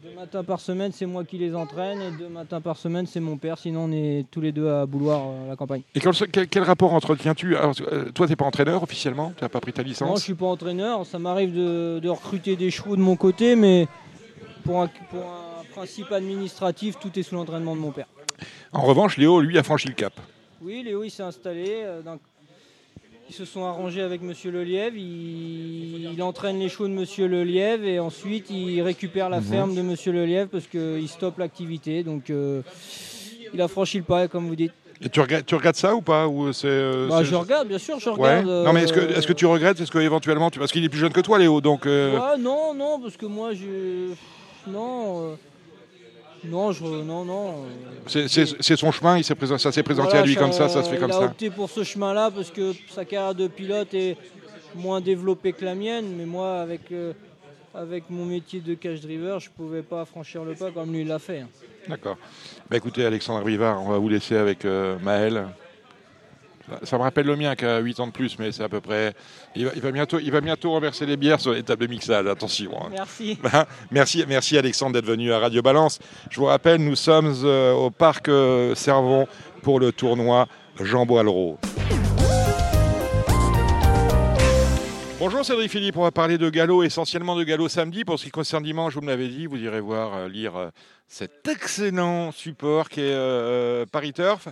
[0.06, 3.20] Deux matins par semaine, c'est moi qui les entraîne, et deux matins par semaine, c'est
[3.20, 3.58] mon père.
[3.58, 5.82] Sinon, on est tous les deux à Bouloir, euh, à la campagne.
[5.96, 9.60] Et quel, rapport entretiens-tu Alors, euh, Toi, tu n'es pas entraîneur officiellement Tu n'as pas
[9.60, 11.06] pris ta Non, je licence suis pas entraîneur.
[11.08, 13.88] Ça m'arrive de, de recruter des chevaux de mon côté, mais
[14.64, 18.06] pour un, pour un principe administratif, tout est sous l'entraînement de mon père.
[18.74, 20.14] En revanche, Léo, lui, a franchi le cap.
[20.62, 21.82] Oui, Léo, il s'est installé.
[21.84, 22.20] euh, dans-
[23.28, 24.96] Ils se sont arrangés avec Monsieur Lelièvre.
[24.98, 26.12] Il...
[26.14, 29.46] il entraîne les chevaux de Monsieur Lelièvre et ensuite il récupère la Mhm.
[29.46, 32.04] ferme de Monsieur Lelièvre parce qu'il stoppe l'activité.
[32.04, 32.62] Donc euh,
[33.54, 34.74] il a franchi le pas, comme vous dites.
[35.02, 36.28] Et tu regardes, tu regardes ça ou pas?
[36.28, 38.16] Ou c'est, euh, Bah, je regarde, bien sûr, je Ouais.
[38.40, 38.46] regarde.
[38.66, 39.82] Non, mais est-ce que, euh, est-ce que tu regrettes?
[39.82, 40.58] Est-ce que éventuellement, tu...
[40.60, 41.86] parce qu'il est plus jeune que toi, Léo, donc.
[41.86, 44.12] Ouais, non, non, parce que moi, je.
[44.68, 45.36] Non.
[46.50, 46.84] Non, je.
[46.84, 47.66] Non, non.
[48.08, 50.90] c'est, son chemin, il présent- ça s'est présenté Voilà, à lui comme ça, ça se
[50.90, 51.26] fait il comme a ça.
[51.26, 54.18] opté pour ce chemin-là parce que sa carrière de pilote est
[54.76, 57.14] moins développée que la mienne, mais moi, avec, euh,
[57.74, 61.20] avec mon métier de cash driver, je pouvais pas franchir le pas comme lui l'a
[61.20, 61.46] fait.
[61.88, 62.18] D'accord.
[62.70, 65.48] Bah, écoutez, Alexandre Rivard, on va vous laisser avec euh, Maël.
[66.70, 68.70] Ça- Ça me rappelle le mien qui a 8 ans de plus, mais c'est à
[68.70, 69.14] peu près.
[69.56, 71.88] Il va, il va bientôt, il va bientôt renverser les bières sur les tables de
[71.92, 72.26] mixage.
[72.26, 72.72] Attention.
[72.82, 72.90] hein.
[72.92, 73.38] Merci.
[73.44, 76.00] Ben, merci, merci Alexandre d'être venu à Radio Balance.
[76.32, 79.28] Je vous rappelle, nous sommes euh, au parc euh, Servon
[79.62, 80.48] pour le tournoi
[80.82, 81.58] Jean Boileau.
[85.20, 88.04] Bonjour Cédric Philippe, on va parler de galop, essentiellement de galop samedi.
[88.06, 90.70] Pour ce qui concerne dimanche, vous me l'avez dit, vous irez voir, euh, lire euh,
[91.08, 94.48] cet excellent support qui est Paris Turf.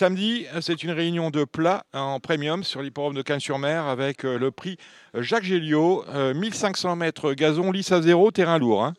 [0.00, 4.38] Samedi, euh, c'est une réunion de plats en premium sur l'hipporome de Cannes-sur-Mer avec euh,
[4.38, 4.76] le prix
[5.14, 8.84] Jacques Géliot, euh, 1500 mètres gazon lisse à zéro, terrain lourd.
[8.84, 8.92] hein.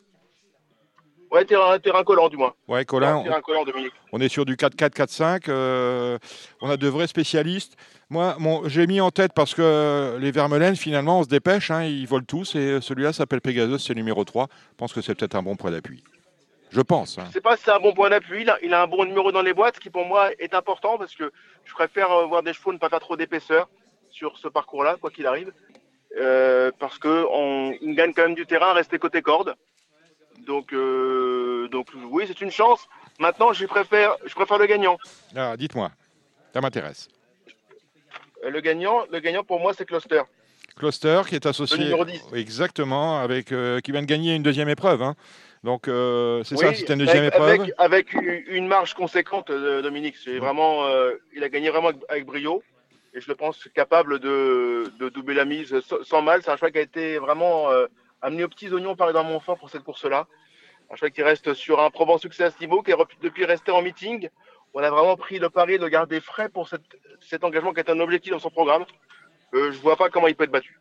[1.30, 2.56] Ouais, terrain, terrain collant du moins.
[2.68, 3.92] Ouais, Colin, terrain collant, Dominique.
[4.12, 5.50] on est sur du 4-4, 4-5.
[5.50, 6.18] euh,
[6.62, 7.76] on a de vrais spécialistes.
[8.10, 11.70] Moi, mon- j'ai mis en tête parce que les Vermelaines, finalement, on se dépêche.
[11.70, 12.56] hein, ils volent tous.
[12.56, 14.48] Et celui-là s'appelle Pegasus, c'est numéro 3.
[14.72, 16.04] Je pense que c'est peut-être un bon point d'appui.
[16.70, 17.18] Je pense.
[17.18, 17.24] hein.
[17.28, 18.42] Je sais pas si c'est un bon point d'appui.
[18.42, 20.54] Il, a- il a un bon numéro dans les boîtes, ce qui pour moi est
[20.54, 21.32] important parce que
[21.66, 23.70] je préfère euh, voir des chevaux ne pas faire trop d'épaisseur
[24.10, 25.52] sur ce parcours-là, quoi qu'il arrive.
[26.20, 29.56] Euh, parce que on, il gagne quand même du terrain à rester côté corde.
[30.46, 32.88] Donc, euh, donc oui, c'est une chance.
[33.20, 34.98] Maintenant, je préfère, je préfère le gagnant.
[35.36, 35.92] Ah, dites-moi.
[36.54, 37.08] Ça m'intéresse.
[38.48, 40.22] Le gagnant, le gagnant pour moi, c'est Cluster.
[40.78, 42.22] Cluster qui est associé Le numéro 10.
[42.34, 45.02] exactement avec euh, qui vient de gagner une deuxième épreuve.
[45.02, 45.16] hein.
[45.64, 47.74] Donc euh, c'est ça, c'était une deuxième avec, épreuve.
[47.78, 48.14] Avec,
[48.48, 50.16] une marge conséquente, euh, Dominique.
[50.18, 52.64] C'est vraiment, euh, il a gagné vraiment avec, avec brio.
[53.14, 56.44] Et je le pense capable de, de doubler la mise sans, mal.
[56.44, 57.88] C'est un cheval qui a été vraiment euh,
[58.22, 60.28] amené aux petits oignons par Edouard Montfort pour cette course-là.
[60.92, 63.72] Un cheval qui reste sur un probant succès à ce niveau, qui est depuis resté
[63.72, 64.30] en meeting.
[64.74, 67.90] On a vraiment pris le pari de garder frais pour cette- cet engagement qui est
[67.90, 68.86] un objectif dans son programme.
[69.54, 70.80] Je vois pas comment il peut être battu.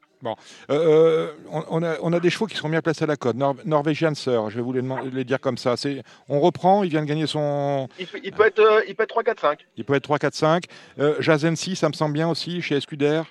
[0.71, 3.37] Euh, on, on a, on a des chevaux qui sont bien placés à la côte.
[3.37, 5.75] Nor Norwegian Sir, je vais vous les, les dire comme ça.
[6.29, 7.89] On reprend, il vient de gagner son.
[7.99, 9.67] Il, peut- il peut être, euh, il peut être 3, 4, 5.
[9.77, 10.65] Il peut être 3, 4, 5.
[10.99, 13.23] Euh, Jazensi, ça me semble bien aussi, chez Escuder.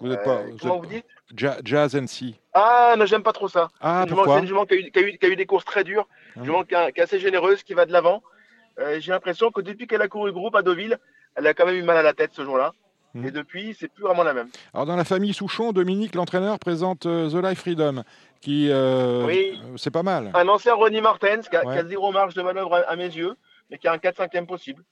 [0.00, 0.38] Vous êtes pas.
[0.38, 1.06] Euh, vous comment êtes- vous dites?
[1.36, 2.34] Ja- Jazensi.
[2.52, 3.68] Ah, non, j'aime pas trop ça.
[3.80, 4.40] Ah, jument- pourquoi?
[4.40, 6.06] une jument qui a, eu, qui a eu- qui a eu des courses très dures,
[6.10, 6.40] Ah.
[6.40, 8.22] une jument qui, est assez généreuse, qui va de l'avant.
[8.80, 10.98] Euh, J'ai l'impression que depuis qu'elle a couru groupe à Deauville,
[11.36, 12.72] elle a quand même eu mal à la tête ce jour-là.
[13.22, 14.48] Et depuis, c'est plus vraiment la même.
[14.72, 18.02] Alors dans la famille Souchon, Dominique, l'entraîneur, présente euh, The Life Freedom,
[18.40, 19.60] qui euh, Oui.
[19.76, 20.32] c'est pas mal.
[20.34, 21.74] Un ancien Ronnie Martens qui a, Ouais.
[21.74, 23.36] qui a zéro marge de manœuvre à, à mes yeux,
[23.70, 24.82] mais qui a un 4-5e possible.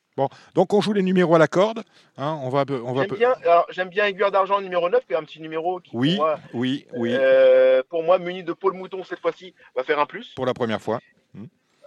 [0.55, 1.83] Donc on joue les numéros à la corde.
[2.17, 5.15] hein, on va, on va J'aime bien, alors, j'aime bien Aiguilleur d'Argent numéro 9, qui
[5.15, 8.53] est un petit numéro qui, Oui, pour, moi, oui, oui, euh, pour moi, muni de
[8.53, 10.33] Paul Mouton cette fois-ci, va faire un plus.
[10.37, 11.01] pour la première fois.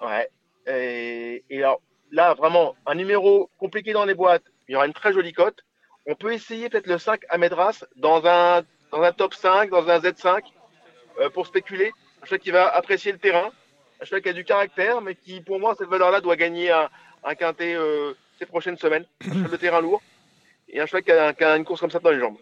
[0.02, 0.28] Ouais.
[0.68, 1.80] Et, et alors,
[2.12, 5.60] là, vraiment, un numéro compliqué dans les boîtes, il y aura une très jolie cote.
[6.08, 8.64] On peut essayer peut-être le 5 à Medras dans un,
[9.14, 10.42] top 5, dans un Z5,
[11.20, 11.92] euh, pour spéculer.
[12.22, 13.50] Un cheval qui va apprécier le terrain,
[14.02, 16.90] un cheval qui a du caractère, mais qui, pour moi, cette valeur-là doit gagner un,
[17.24, 19.06] un quintet euh, ces prochaines semaines.
[19.26, 20.02] Un cheval de terrain lourd.
[20.70, 22.38] Et un cheval qui a, qui a une course comme ça dans les jambes.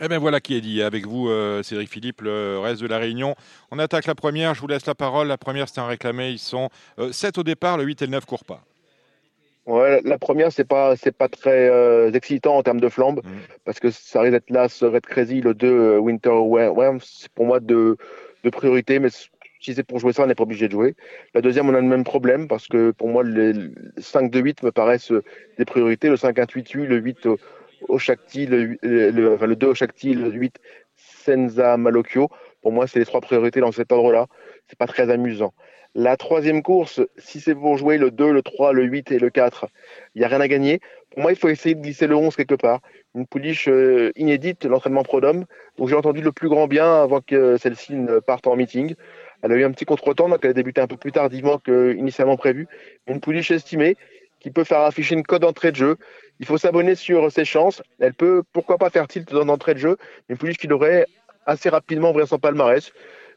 [0.00, 0.80] Eh bien voilà qui est dit.
[0.80, 3.34] Avec vous, euh, Cédric Philippe, le reste de la réunion.
[3.72, 4.54] On attaque la première.
[4.54, 5.26] Je vous laisse la parole.
[5.26, 6.30] La première, c'est un réclamé.
[6.30, 6.68] Ils sont
[7.10, 7.78] 7 au départ.
[7.78, 8.62] Le 8 et le 9 courent pas.
[9.68, 13.30] Ouais, la première, c'est pas, c'est pas très euh, excitant en termes de flambe, Mhm.
[13.66, 17.44] parce que ça risque d'être là, Red Crazy, le 2 euh, Winter Worms, c'est pour
[17.44, 17.98] moi de,
[18.44, 19.10] de priorité, mais
[19.60, 20.94] si c'est pour jouer ça, on n'est pas obligé de jouer.
[21.34, 23.52] La deuxième, on a le même problème, parce que pour moi, les
[23.98, 25.22] 5 2 8 me paraissent euh,
[25.58, 27.38] des priorités, le 5 1 8 8, le 8 au,
[27.88, 30.56] au Shakti, le, le, le- enfin, le 2 au Shakti, le 8
[30.96, 32.28] Senza Malocchio.
[32.62, 34.26] Pour moi, c'est les trois priorités dans cet ordre-là.
[34.66, 35.52] C'est pas très amusant.
[35.94, 39.30] La troisième course, si c'est pour jouer le 2, le 3, le 8 et le
[39.30, 39.66] 4,
[40.14, 40.80] il n'y a rien à gagner.
[41.10, 42.80] Pour moi, il faut essayer de glisser le 11 quelque part.
[43.14, 47.56] Une pouliche euh, inédite, l'entraînement Prodome, dont j'ai entendu le plus grand bien avant que
[47.56, 48.94] celle-ci ne parte en meeting.
[49.42, 52.36] Elle a eu un petit contretemps, donc elle a débuté un peu plus tardivement qu'initialement
[52.36, 52.68] prévu.
[53.06, 53.96] Une pouliche estimée
[54.40, 55.96] qui peut faire afficher une code d'entrée de jeu.
[56.38, 57.82] Il faut s'abonner sur ses chances.
[57.98, 59.96] Elle peut, pourquoi pas, faire tilt dans l'entrée de jeu.
[60.28, 61.06] Une pouliche qui devrait
[61.46, 62.92] assez rapidement ouvrir son palmarès.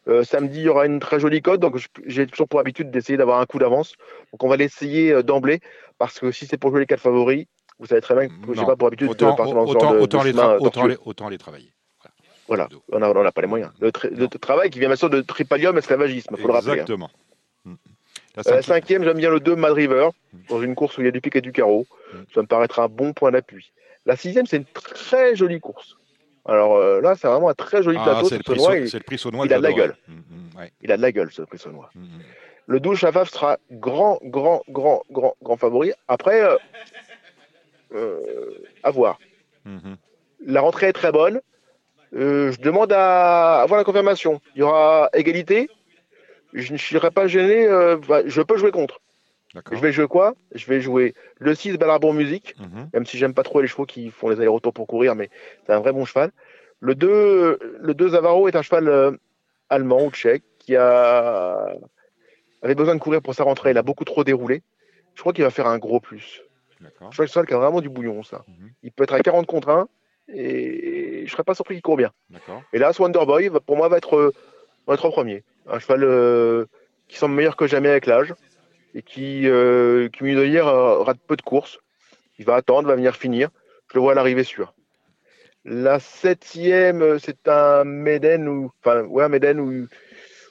[0.07, 1.77] Euh, samedi, il y aura une très jolie cote, donc
[2.07, 3.93] j'ai toujours pour habitude d'essayer d'avoir un coup d'avance.
[4.31, 5.59] Donc on va l'essayer euh, d'emblée,
[5.99, 7.45] parce que si c'est pour jouer les quatre favoris,
[7.77, 8.65] vous savez très bien que je n'ai Non.
[8.65, 10.85] pas pour habitude Autant, de partir dans ce autant, genre de, autant de les autant,
[10.87, 11.71] les, autant les travailler.
[12.47, 13.71] Voilà, on n'a on n'a pas les moyens.
[13.79, 16.71] Le, tra- le travail qui vient bien sûr de tripalium esclavagisme, il faut le rappeler.
[16.71, 16.73] hein.
[16.73, 17.09] Exactement.
[17.65, 17.75] Mm.
[18.35, 20.09] La Euh, cinquième- cinquième, j'aime bien le 2 Mad River,
[20.49, 21.85] dans une course où il y a du pic et du carreau.
[22.13, 22.17] Mm.
[22.33, 23.71] Ça me paraîtra un bon point d'appui.
[24.05, 25.95] La sixième, c'est une très jolie course.
[26.45, 28.27] Alors euh, là, c'est vraiment un très joli Ah, plateau.
[28.29, 29.95] c'est ce le Saunois, c'est le prix Saunois il a de la gueule.
[30.07, 30.71] Mm, mm, ouais.
[30.81, 31.89] il a de la gueule, ce prix Saunois.
[31.95, 32.21] Mm, mm.
[32.67, 35.91] Le 12 Chafaf sera grand, grand, grand, grand, grand favori.
[36.07, 36.55] Après, euh,
[37.93, 39.19] euh, à voir.
[40.45, 41.41] La rentrée est très bonne.
[42.13, 44.41] Je demande à avoir la confirmation.
[44.55, 45.69] Il y aura égalité.
[46.53, 47.67] Je ne serai pas gêné.
[48.07, 48.99] bah, je peux jouer contre.
[49.71, 50.33] Je vais jouer quoi?
[50.53, 52.89] Je vais jouer le 6 Balarbon Musique, Mhm.
[52.93, 55.29] même si j'aime pas trop les chevaux qui font les allers-retours pour courir, mais
[55.65, 56.31] c'est un vrai bon cheval.
[56.79, 59.11] Le 2, le 2 Zavaro est un cheval euh,
[59.69, 61.75] allemand ou tchèque qui a...
[62.61, 63.71] avait besoin de courir pour sa rentrée.
[63.71, 64.61] Il a beaucoup trop déroulé.
[65.15, 66.41] Je crois qu'il va faire un gros plus.
[67.11, 68.43] Je crois que c'est un cheval qui a vraiment du bouillon, ça.
[68.47, 68.71] Mhm.
[68.83, 69.87] Il peut être à 40 contre 1
[70.33, 72.11] et je serais pas surpris qu'il court bien.
[72.73, 74.33] Et là, Wonderboy, va- pour moi, va être, euh,
[74.87, 75.43] va être en premier.
[75.67, 76.65] Un cheval euh,
[77.07, 78.33] qui semble meilleur que jamais avec l'âge
[78.93, 81.79] et qui, euh, qui mieux de dire, euh, rate peu de courses.
[82.39, 83.49] Il va attendre, va venir finir.
[83.89, 84.73] Je le vois à l'arrivée sûr.
[85.63, 89.87] La septième, euh, c'est un Méden ou, enfin, ouais, un Méden où,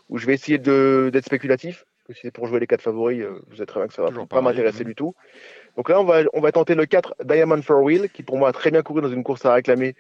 [0.08, 1.84] où je vais essayer d'être spéculatif.
[2.06, 3.94] Parce que si c'est pour jouer les quatre favoris, euh, vous savez très bien que
[3.94, 5.14] ça va Toujours pas m'intéresser du tout.
[5.76, 8.48] Donc là, on va, on va tenter le 4 Diamond Four Wheel, qui pour moi
[8.48, 9.94] a très bien couru dans une course à réclamer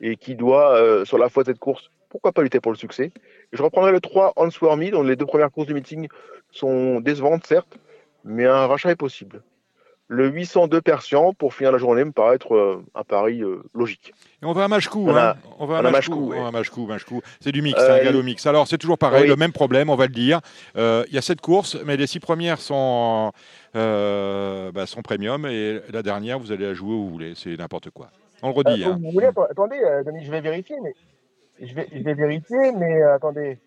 [0.00, 2.78] et qui doit, euh, sur la foi de cette course, pourquoi pas lutter pour le
[2.78, 3.10] succès.
[3.52, 6.06] Je reprendrai le 3 Answarmy, dont les deux premières courses du meeting
[6.52, 7.76] sont décevantes, certes,
[8.22, 9.42] mais un rachat est possible.
[10.06, 14.12] le 802 Persian pour finir la journée me paraît être euh, un pari euh, logique.
[14.42, 15.08] Et on va à Machkou.
[15.08, 15.34] On hein.
[15.58, 16.30] On va à Machkou.
[16.86, 16.98] Ouais.
[17.40, 18.46] C'est du mix, Euh, c'est un galop mix.
[18.46, 19.28] Alors c'est toujours pareil, oui.
[19.28, 20.40] le même problème, on va le dire.
[20.76, 23.32] Euh, Il y a sept courses, mais les six premières sont,
[23.74, 27.32] euh, bah, sont premium et la dernière, vous allez la jouer où vous voulez.
[27.34, 28.10] C'est n'importe quoi.
[28.42, 28.84] On le redit.
[28.84, 28.98] Euh, hein.
[29.02, 30.94] Vous voulez, atten- attendez, euh, je vais vérifier, mais
[31.60, 33.58] je vais, je vais vérifier, mais euh, attendez.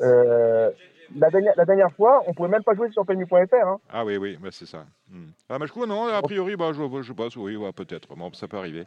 [0.00, 0.70] Euh,
[1.16, 3.34] la, dernière, la dernière fois, on pouvait même pas jouer sur PMU.fr.
[3.54, 3.80] Hein.
[3.90, 4.84] Ah oui, oui, bah, c'est ça.
[5.10, 5.26] Hmm.
[5.48, 8.14] Ah, Machkou, non, a priori, bah, je, je sais pas, oui, ouais, peut-être.
[8.14, 8.84] Bon, ça peut arriver.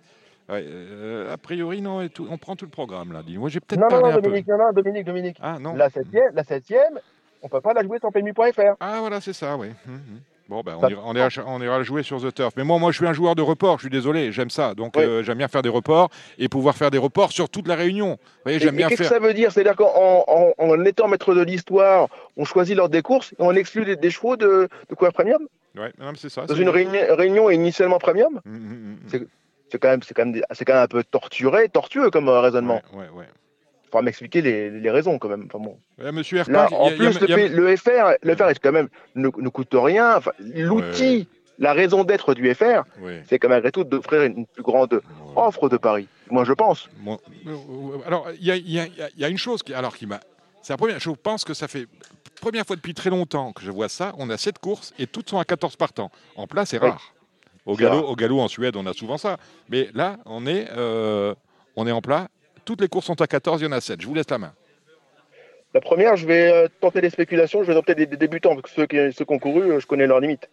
[0.49, 3.21] Ouais, euh, a priori, non, et tout- on prend tout le programme là.
[3.37, 4.21] Moi, j'ai peut-être Non, non, parlé non, un peu.
[4.23, 5.37] Dominique, non, non, Dominique, Dominique.
[5.41, 5.75] Ah non.
[5.75, 6.99] La septième, la septième,
[7.43, 8.75] on peut pas la jouer sur PMU.fr.
[8.79, 9.69] Ah voilà, c'est ça, oui.
[9.85, 10.21] Mhm.
[10.49, 12.53] Bon, ben, on, ira, on, ira, on ira le jouer sur The Turf.
[12.57, 14.73] Mais moi, moi, je suis un joueur de report, je suis désolé, j'aime ça.
[14.73, 15.03] Donc, Oui.
[15.03, 18.13] euh, j'aime bien faire des reports et pouvoir faire des reports sur toute la réunion.
[18.13, 19.51] Vous voyez, Et, j'aime bien qu'est-ce que ça veut dire?
[19.51, 23.51] C'est-à-dire qu'en en, en étant maître de l'histoire, on choisit l'ordre des courses et on
[23.53, 25.47] exclut des, des chevaux de, de premium?
[25.77, 26.47] Ouais, c'est ça.
[26.47, 28.41] Dans une réuni- réunion initialement premium?
[28.43, 29.27] Mhm, mhm, mhm.
[29.71, 32.27] C'est- quand, même- c'est quand, même des- c'est quand même un peu torturé, tortueux comme
[32.27, 32.81] euh, raisonnement.
[32.91, 33.25] Ouais, ouais,
[33.91, 35.47] faudra m'expliquer les, les raisons quand même.
[35.51, 35.77] Enfin, bon.
[36.01, 37.47] Ouais, monsieur Herpin, Là, il y a- en il y a- plus, il y a-
[37.47, 40.17] le, FR, le FR est quand même ne, ne coûte rien.
[40.17, 41.27] Enfin, L'outil,
[41.57, 43.23] la raison d'être du FR, Ouais.
[43.27, 45.01] c'est quand même malgré tout d'offrir une plus grande
[45.35, 46.07] offre de paris.
[46.29, 46.87] Moi, je pense.
[47.01, 47.17] Moi,
[48.05, 48.79] alors, il y
[49.23, 50.19] a, une chose qui, alors, qui m'a.
[50.61, 50.99] C'est la première.
[50.99, 51.87] Je pense que ça fait
[52.41, 54.13] première fois depuis très longtemps que je vois ça.
[54.17, 56.11] On a sept courses et toutes sont à 14 partants.
[56.35, 57.13] En plat, c'est rare.
[57.65, 59.37] Au galop, au galop en Suède, on a souvent ça.
[59.69, 61.35] Mais là, on est, euh,
[61.75, 62.29] on est en plat.
[62.65, 64.01] Toutes les courses sont à 14, il y en a 7.
[64.01, 64.53] Je vous laisse la main.
[65.73, 67.61] La première, je vais euh, tenter des spéculations.
[67.61, 69.85] Je vais tenter des, débutants, parce que ceux qui, ceux qui ont couru, euh, je
[69.85, 70.49] connais leurs limites.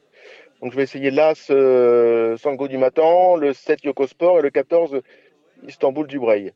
[0.61, 4.51] Donc, je vais essayer l'As euh, Sango du Matin, le 7 Yoko Sport et le
[4.51, 5.01] 14
[5.67, 6.53] Istanbul du Breil.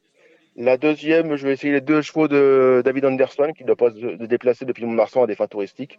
[0.56, 3.92] La deuxième, je vais essayer les deux chevaux de David Anderson, qui ne doit pas
[3.92, 5.98] se déplacer depuis Mont-Marsan à des fins touristiques.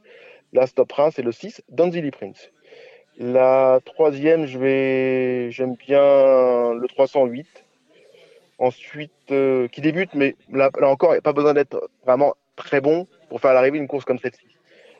[0.53, 2.51] La Stop Prince et le 6 Danzili Prince.
[3.17, 7.65] La troisième, je vais, j'aime bien le 308.
[8.61, 12.35] Ensuite, euh, qui débute, mais là, là encore, il n'y a pas besoin d'être vraiment
[12.55, 14.45] très bon pour faire l'arrivée d'une course comme celle-ci.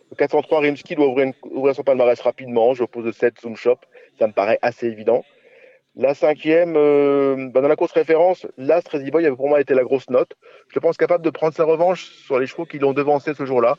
[0.10, 2.74] Le 403 Rimsky doit ouvrir, une- ouvrir son palmarès rapidement.
[2.74, 3.78] Je oppose le 7 Zoom Shop.
[4.18, 5.24] Ça me paraît assez évident.
[5.96, 9.76] La cinquième, euh, bah, dans la course référence, l'As Crazy Boy avait pour moi été
[9.76, 10.34] la grosse note.
[10.70, 13.78] Je pense capable de prendre sa revanche sur les chevaux qui l'ont devancé ce jour-là.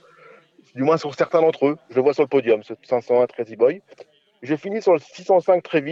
[0.76, 1.76] Du moins sur certains d'entre eux.
[1.90, 3.82] Je le vois sur le podium, ce 501 Crazy Boy.
[4.42, 5.82] Je finis sur le 605 Très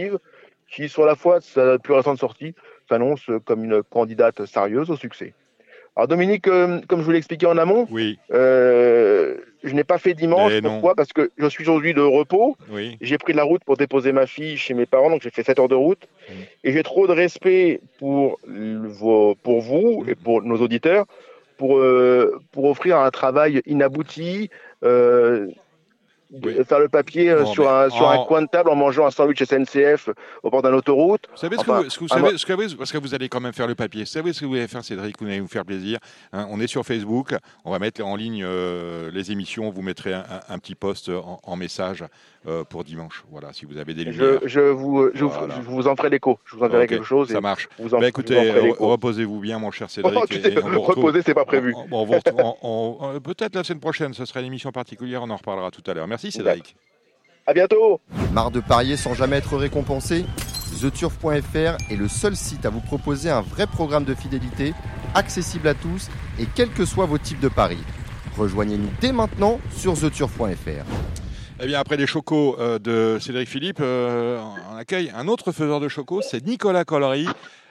[0.71, 2.55] qui, sur la foi de sa plus récente sortie,
[2.91, 5.33] s'annonce comme une candidate sérieuse au succès.
[5.95, 9.97] Alors Dominique, euh, comme je vous l'ai expliqué en amont, Oui, euh, je n'ai pas
[9.97, 10.51] fait dimanche.
[10.53, 10.71] Mais non.
[10.71, 10.95] Pourquoi?
[10.95, 12.55] Parce que je suis aujourd'hui de repos.
[12.69, 12.97] oui.
[13.01, 15.59] J'ai pris la route pour déposer ma fille chez mes parents, donc j'ai fait 7
[15.59, 16.03] heures de route.
[16.29, 16.33] Mm.
[16.65, 21.05] Et j'ai trop de respect pour, le- vos- pour vous et pour nos auditeurs
[21.57, 24.49] pour, euh, pour offrir un travail inabouti,
[24.81, 25.51] de
[26.43, 26.55] Oui.
[26.65, 29.11] faire le papier euh, sur, un, sur en- un coin de table en mangeant un
[29.11, 30.09] sandwich SNCF
[30.43, 31.27] au bord d'un autoroute.
[31.31, 32.77] Vous savez ce, Enfin, que vous, ce que vous ah, savez, moi- ce que vous-
[32.77, 34.01] parce que vous allez quand même faire le papier.
[34.03, 35.17] Vous savez ce que vous allez faire, Cédric?
[35.19, 35.99] Vous allez vous faire plaisir.
[36.31, 37.35] Hein, on est sur Facebook.
[37.65, 39.69] On va mettre en ligne euh, les émissions.
[39.71, 42.05] Vous mettrez un, petit post en, en message euh,
[42.69, 43.23] pour dimanche.
[43.31, 44.39] Voilà, si vous avez des lumières.
[44.43, 46.39] Je, je, vous, je, vous- je vous en ferai l'écho.
[46.45, 47.29] Je vous enverrai Ok, quelque chose.
[47.29, 47.69] et Ça marche.
[47.79, 50.17] vous en, Bah, je écoutez, reposez-vous bien, mon cher Cédric.
[50.19, 51.73] Oh, tu t'es et c'est pas prévu.
[51.75, 55.21] on- on vous retrouve- on- on- Peut-être la semaine prochaine, ce sera une émission particulière.
[55.23, 56.07] On en reparlera tout à l'heure.
[56.07, 56.75] Merci, Cédric.
[57.45, 57.99] À bientôt.
[58.33, 60.25] Marre de parier sans jamais être récompensé?
[60.81, 64.73] TheTurf.fr est le seul site à vous proposer un vrai programme de fidélité,
[65.15, 67.77] accessible à tous et quels que soient vos types de paris.
[68.37, 70.85] Rejoignez-nous dès maintenant sur TheTurf.fr.
[71.63, 74.41] Eh bien, après les chocos euh, de Cédric Philippe, euh,
[74.71, 77.27] on accueille un autre faiseur de chocos, c'est Nicolas Collery.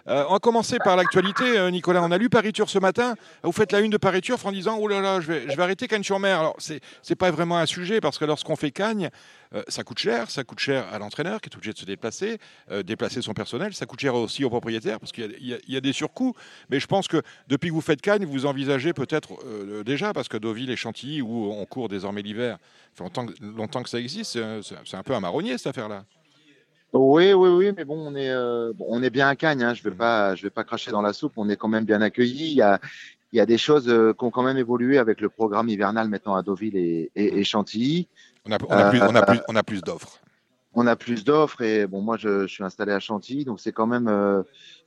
[0.09, 1.45] Euh, on va commencer par l'actualité.
[1.59, 3.15] euh, Nicolas, on a lu Pariture ce matin.
[3.43, 5.63] Vous faites la une de Pariture en disant Oh là là, je vais, je vais
[5.63, 6.41] arrêter Cannes-sur-Mer.
[6.41, 9.11] Alors, c'est n'est pas vraiment un sujet parce que lorsqu'on fait Cannes,
[9.55, 10.31] euh, ça coûte cher.
[10.31, 12.39] Ça coûte cher à l'entraîneur qui est obligé de se déplacer,
[12.85, 13.75] déplacer son personnel.
[13.75, 16.35] Ça court cher aussi au propriétaire parce qu'il y a- des surcoûts.
[16.71, 19.39] Mais je pense que depuis que vous faites Cannes, vous envisagez peut-être
[19.85, 22.59] déjà, parce que Deauville et Chantilly, où on court désormais l'hiver,
[22.95, 26.05] fait longtemps, que- longtemps que ça existe, c'est un peu un marronnier cette affaire-là.
[26.93, 29.63] Oui, oui, oui, mais bon, on est, euh, bon, on est bien à Cagnes.
[29.63, 31.35] Hein, je vais pas, je vais pas cracher dans la soupe.
[31.37, 32.51] On est quand même bien accueillis.
[32.51, 32.81] Il y a,
[33.33, 36.09] il y a des choses euh, qui ont quand même évolué avec le programme hivernal
[36.09, 38.09] maintenant à Deauville et, et, et Chantilly.
[38.45, 40.19] On a, on a plus, on a Euh, plus, on a plus d'offres.
[40.75, 43.73] On a plus d'offres et bon, moi, je, je suis installé à Chantilly, donc c'est
[43.73, 44.43] quand même, euh,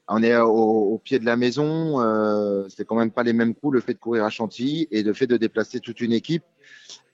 [0.08, 2.00] on est au, au pied de la maison.
[2.02, 5.04] Euh, c'est quand même pas les mêmes coûts le fait de courir à Chantilly et
[5.04, 6.44] le fait de déplacer toute une équipe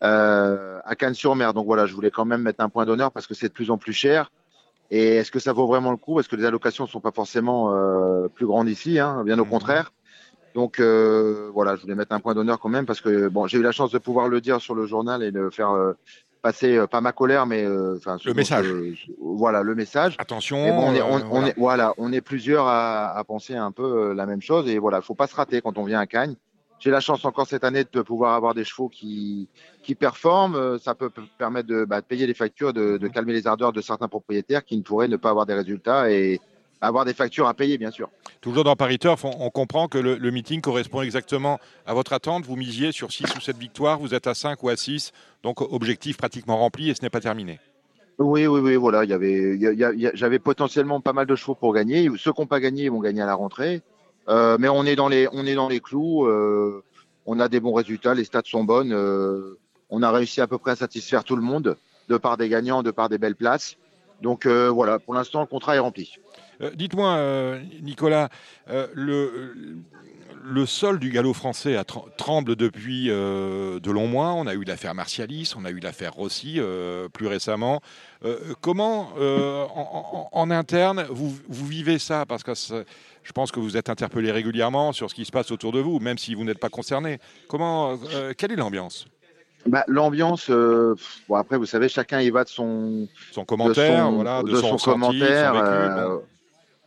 [0.03, 1.55] euh, à Cannes-sur-Mer.
[1.55, 3.71] Donc voilà, je voulais quand même mettre un point d'honneur parce que c'est de plus
[3.71, 4.31] en plus cher.
[4.91, 6.15] Et est-ce que ça vaut vraiment le coup?
[6.15, 9.43] Parce que les allocations ne sont pas forcément euh, plus grandes ici, hein, bien au
[9.45, 9.49] Mhm.
[9.51, 9.91] contraire.
[10.55, 13.59] Donc euh, voilà, je voulais mettre un point d'honneur quand même parce que bon, j'ai
[13.59, 15.93] eu la chance de pouvoir le dire sur le journal et de faire euh,
[16.41, 18.65] passer euh, pas ma colère, mais euh, enfin Le message.
[19.21, 20.15] voilà le message.
[20.17, 20.57] Attention.
[20.75, 24.13] Bon, on est, on, est, voilà, on est plusieurs à, à penser un peu euh,
[24.15, 24.67] la même chose.
[24.67, 26.35] Et voilà, faut pas se rater quand on vient à Cagnes.
[26.79, 29.47] J'ai la chance encore cette année de pouvoir avoir des chevaux qui,
[29.83, 30.55] qui performent.
[30.55, 33.73] Euh, Ça peut permettre de, bah, de payer les factures, de, de calmer les ardeurs
[33.73, 36.39] de certains propriétaires qui ne pourraient ne pas avoir des résultats et
[36.81, 38.09] avoir des factures à payer, bien sûr.
[38.39, 42.13] Toujours dans Paris Turf, on, on comprend que le, le meeting correspond exactement à votre
[42.13, 42.45] attente.
[42.45, 45.11] Vous misiez sur 6 ou 7 victoires, vous êtes à 5 ou à 6,
[45.43, 47.59] donc objectif pratiquement rempli et ce n'est pas terminé.
[48.17, 49.03] Oui, oui, oui, voilà.
[49.03, 49.59] Il y avait,
[50.13, 52.09] j'avais potentiellement pas mal de chevaux pour gagner.
[52.17, 53.81] Ceux qui n'ont pas gagné, vont gagner à la rentrée.
[54.29, 56.25] Euh, mais on est dans les, on est dans les clous.
[56.25, 56.83] euh,
[57.25, 58.93] on a des bons résultats, les stats sont bonnes.
[58.93, 59.57] euh,
[59.89, 61.77] on a réussi à peu près à satisfaire tout le monde,
[62.09, 63.75] de par des gagnants, de par des belles places.
[64.21, 66.17] Donc voilà, pour l'instant, le contrat est rempli.
[66.73, 68.27] Dites-moi, Nicolas,
[68.67, 69.55] le,
[70.43, 71.77] le sol du galop français
[72.17, 74.33] tremble depuis de longs mois.
[74.33, 76.59] On a eu l'affaire Martialis, on a eu l'affaire Rossi
[77.13, 77.81] plus récemment.
[78.59, 82.25] Comment, en, en- interne, vous, vous vivez ça?
[82.25, 82.51] Parce que
[83.23, 85.99] je pense que vous êtes interpellé régulièrement sur ce qui se passe autour de vous,
[85.99, 87.19] même si vous n'êtes pas concerné.
[87.47, 89.05] Comment, euh, quelle est l'ambiance?
[89.65, 90.95] Bah, l'ambiance, euh,
[91.27, 94.47] bon après, vous savez, chacun y va de son, Son commentaire, de son, voilà, de,
[94.49, 95.49] de son, son commentaire.
[95.49, 96.21] son vécu, euh, bon.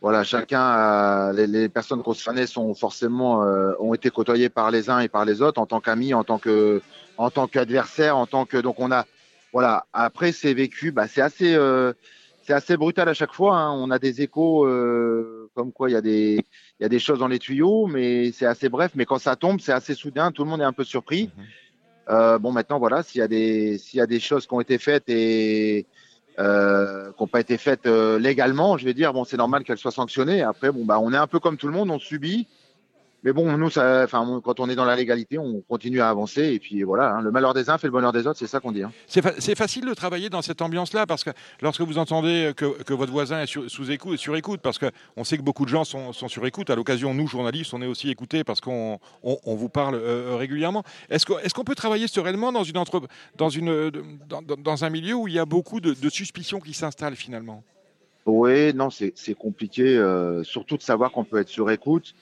[0.01, 3.39] Voilà, chacun, a- les, les personnes concernées sont forcément
[3.79, 6.39] ont été côtoyées par les uns et par les autres en tant qu'amis, en tant
[6.39, 6.81] que,
[7.17, 9.05] en tant qu'adversaires, en tant que donc on a,
[9.53, 9.85] voilà.
[9.93, 11.55] Après, c'est vécu, bah, c'est assez,
[12.43, 13.57] c'est assez brutal à chaque fois.
[13.57, 13.71] hein.
[13.73, 16.35] On a des échos euh, comme quoi il y a des,
[16.79, 18.91] il y a des choses dans les tuyaux, mais c'est assez bref.
[18.95, 20.31] Mais quand ça tombe, c'est assez soudain.
[20.31, 21.31] Tout le monde est un peu surpris.
[21.35, 21.43] Mhm.
[22.09, 24.61] Euh, bon, maintenant, voilà, s'il y a des, s'il y a des choses qui ont
[24.61, 25.85] été faites et
[26.37, 29.91] euh, qui n'ont pas été faites légalement, je vais dire, bon, c'est normal qu'elles soient
[29.91, 30.41] sanctionnées.
[30.41, 32.47] Après, bon, bah, on est un peu comme tout le monde, on subit.
[33.25, 36.09] Mais bon, nous, ça, enfin, on- quand on est dans la légalité, on continue à
[36.09, 36.41] avancer.
[36.53, 38.59] Et puis voilà, hein, le malheur des uns fait le bonheur des autres, c'est ça
[38.59, 38.83] qu'on dit.
[38.83, 38.91] hein.
[39.07, 41.29] C'est fa- c'est facile de travailler dans cette ambiance-là parce que
[41.61, 45.23] lorsque vous entendez que, que votre voisin est sur- sous écoute, sur écoute, parce qu'on
[45.23, 46.69] sait que beaucoup de gens sont, sont sur écoute.
[46.69, 50.35] À l'occasion, nous journalistes, on est aussi écoutés parce qu'on on, on vous parle euh,
[50.35, 50.83] régulièrement.
[51.09, 53.01] Est-ce qu'on est peut travailler sereinement dans une entre,
[53.37, 53.91] dans une euh,
[54.27, 54.41] dans,
[54.83, 57.63] un milieu où il y a beaucoup de, de suspicions qui s'installent finalement?
[58.25, 62.13] Oui, non, c'est c'est compliqué, euh, surtout de savoir qu'on peut être sur écoute.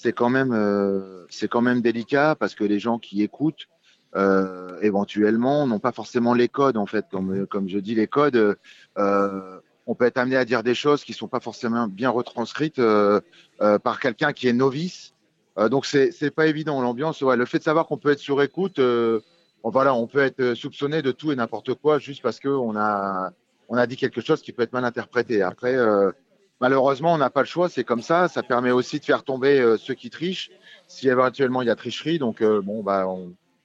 [0.00, 3.66] C'est quand même, euh, c'est quand même délicat parce que les gens qui écoutent,
[4.14, 7.06] euh, éventuellement, n'ont pas forcément les codes en fait.
[7.10, 8.56] Comme comme je dis, les codes,
[8.96, 12.78] euh, on peut être amené à dire des choses qui sont pas forcément bien retranscrites
[12.78, 13.20] euh,
[13.60, 15.14] euh, par quelqu'un qui est novice.
[15.58, 17.20] Euh, donc c'est c'est pas évident l'ambiance.
[17.22, 19.18] Ouais, le fait de savoir qu'on peut être sur écoute, euh,
[19.64, 22.76] bon, voilà, on peut être soupçonné de tout et n'importe quoi juste parce que on
[22.76, 23.32] a
[23.68, 25.42] on a dit quelque chose qui peut être mal interprété.
[25.42, 26.12] Après, euh,
[26.60, 28.28] malheureusement, on n'a pas le choix, c'est comme ça.
[28.28, 30.50] Ça permet aussi de faire tomber euh, ceux qui trichent,
[30.86, 32.18] si éventuellement il y a tricherie.
[32.18, 33.06] Donc, euh, bon, bah,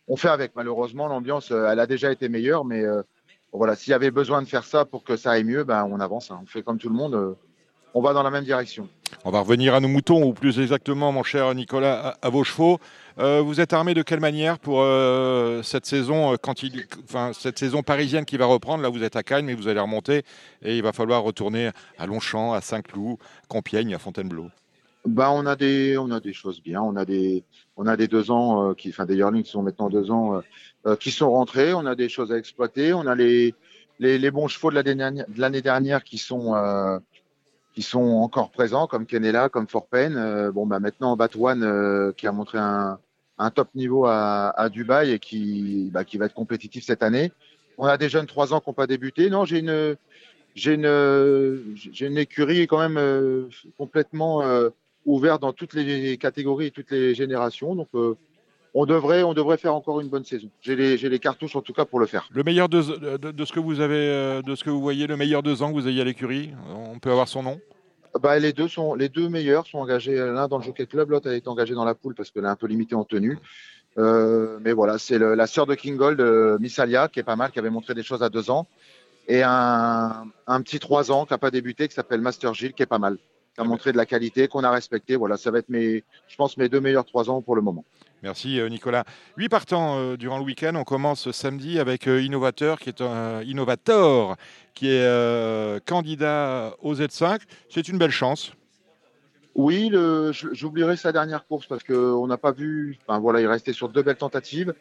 [0.08, 0.56] on, fait avec.
[0.56, 2.84] Malheureusement, l'ambiance, euh, elle a déjà été meilleure, mais
[3.52, 6.00] voilà, s'il y avait besoin de faire ça pour que ça aille mieux, ben, on
[6.00, 6.32] avance.
[6.32, 6.40] hein.
[6.42, 7.36] On fait comme tout le monde.
[7.94, 8.88] on va dans la même direction.
[9.26, 12.80] On va revenir à nos moutons, ou plus exactement, mon cher Nicolas, à vos chevaux.
[13.20, 18.26] Euh, vous êtes armé de quelle manière pour euh, cette saison, euh, cette saison parisienne
[18.26, 18.82] qui va reprendre?
[18.82, 20.24] Là, vous êtes à Cannes, mais vous allez remonter
[20.64, 24.50] et il va falloir retourner à Longchamp, à Saint-Cloud, Compiègne, à Fontainebleau.
[25.06, 26.82] Bah, on a des, on a des choses bien.
[26.82, 27.44] On a des,
[27.78, 30.42] on a des deux ans qui, enfin des yearlings qui sont maintenant deux ans,
[31.00, 31.74] qui sont rentrés.
[31.74, 32.94] On a des choses à exploiter.
[32.94, 33.54] On a les,
[34.00, 34.82] les, bons chevaux de
[35.38, 36.56] l'année dernière, qui sont,
[37.74, 40.16] qui sont encore présents, comme Kenela, comme Forpen.
[40.16, 43.00] Euh, bon, bah maintenant Batouane euh, qui a montré un,
[43.38, 47.32] un top niveau à, à Dubaï et qui, bah, qui va être compétitif cette année.
[47.78, 49.30] On a des jeunes trois ans qui n'ont pas débuté.
[49.32, 49.96] Non, j'ai une,
[50.54, 53.48] j'ai une, j'ai une écurie quand même euh,
[53.78, 54.70] complètement euh,
[55.06, 57.74] ouverte dans toutes les catégories et toutes les générations.
[57.74, 58.16] Donc, euh,
[58.74, 60.50] on devrait, on devrait faire encore une bonne saison.
[60.62, 62.28] J'ai les, cartouches en tout cas pour le faire.
[62.32, 65.06] Le meilleur de, de, de ce que vous avez, euh, de ce que vous voyez,
[65.08, 67.60] le meilleur deux ans que vous ayez à l'écurie, on peut avoir son nom
[68.20, 70.16] Bah, les deux sont, les deux meilleurs sont engagés.
[70.16, 72.50] L'un dans le Jockey Club, l'autre a été engagé dans la poule parce qu'elle est
[72.50, 73.38] un peu limitée en tenue.
[73.98, 77.36] Euh, mais voilà, c'est la sœur de King Gold, euh, Miss Alia, qui est pas
[77.36, 78.68] mal, qui avait montré des choses à deux ans,
[79.28, 82.82] et un, un petit trois ans qui a pas débuté, qui s'appelle Master Gilles, qui
[82.82, 83.18] est pas mal,
[83.56, 85.16] qui a montré de la qualité, qu'on a respecté.
[85.16, 87.86] Voilà, ça va être mes, je pense mes deux meilleurs trois ans pour le moment.
[88.24, 89.04] Merci euh, Nicolas.
[89.38, 90.74] Huit partants euh, durant le week-end.
[90.76, 94.38] On commence samedi avec euh, Innovateur, qui est un Innovator,
[94.74, 97.42] qui est euh, candidat au Z5.
[97.70, 98.54] C'est une belle chance.
[99.56, 99.92] Oui,
[100.32, 102.98] j'oublierai sa dernière course parce que on n'a pas vu.
[103.06, 104.74] Enfin voilà, il restait sur deux belles tentatives.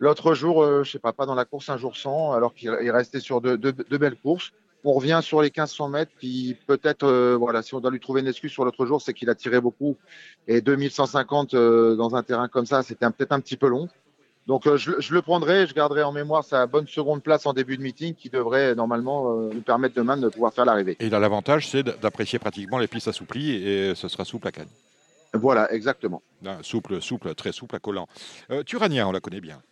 [0.00, 2.76] L'autre jour, euh, je sais pas, pas dans la course un jour sans, alors qu'il
[2.82, 4.52] il restait sur deux, deux- deux belles courses.
[4.84, 8.20] On revient sur les 1500 mètres, puis peut-être, euh, voilà, si on doit lui trouver
[8.20, 9.96] une excuse sur l'autre jour, c'est qu'il a tiré beaucoup.
[10.48, 13.88] Et 2150 euh, dans un terrain comme ça, c'était un- peut-être un petit peu long.
[14.48, 17.52] Donc euh, je, je le prendrai, je garderai en mémoire sa bonne seconde place en
[17.52, 20.96] début de meeting qui devrait normalement nous permettre demain de pouvoir faire l'arrivée.
[20.98, 24.50] Et il a l'avantage, c'est d'apprécier pratiquement les pistes assouplies et ce sera souple à
[24.50, 24.66] Cannes.
[25.32, 26.22] Voilà, exactement.
[26.62, 28.08] Souple, souple, très souple à collant.
[28.66, 29.62] Turania, on la connaît bien.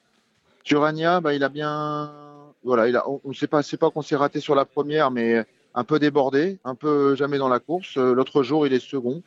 [0.63, 2.30] Turania, bah, il a bien.
[2.63, 5.45] Voilà, on ne sait pas, c'est pas qu'on s'est raté sur la première, mais
[5.75, 7.97] un peu débordé, un peu jamais dans la course.
[7.97, 9.23] Euh, L'autre jour, il est second.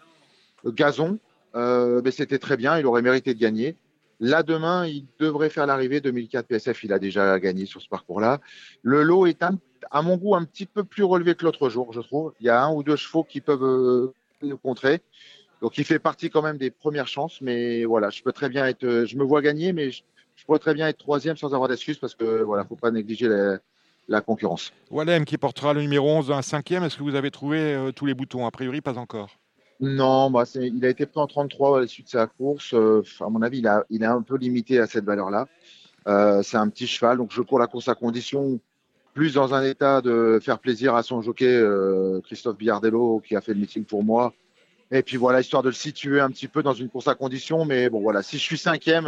[0.66, 1.18] Euh, Gazon,
[1.56, 3.76] euh, mais c'était très bien, il aurait mérité de gagner.
[4.20, 6.84] Là, demain, il devrait faire l'arrivée 2004 PSF.
[6.84, 8.40] Il a déjà gagné sur ce parcours-là.
[8.84, 9.58] Le lot est, un-
[9.92, 12.34] à mon goût, un petit peu plus relevé que l'autre jour, je trouve.
[12.40, 15.02] Il y a un ou deux chevaux qui peuvent le contrer.
[15.62, 17.42] Donc, il fait partie quand même des premières chances.
[17.42, 19.06] Mais voilà, je peux très bien être.
[19.06, 20.04] Je me vois gagner, mais je,
[20.36, 23.28] je pourrais très bien être troisième sans avoir d'excuses parce que voilà, faut pas négliger
[23.28, 23.60] la,
[24.08, 24.72] la concurrence.
[24.92, 26.84] Walem qui portera le numéro 11 dans la cinquième.
[26.84, 28.46] Est-ce que vous avez trouvé euh, tous les boutons?
[28.46, 29.38] A priori, pas encore.
[29.80, 32.74] Non, bah il a été pris en 33 à l'issue de sa course.
[32.74, 35.48] Euh, à mon avis, il, a, il est un peu limité à cette valeur-là.
[36.08, 38.60] Euh, c'est un petit cheval, donc je cours la course à condition,
[39.14, 43.42] plus dans un état de faire plaisir à son jockey euh, Christophe Biardello qui a
[43.42, 44.34] fait le meeting pour moi.
[44.92, 47.66] Et puis voilà, histoire de le situer un petit peu dans une course à condition.
[47.66, 49.08] Mais bon, voilà, si je suis cinquième,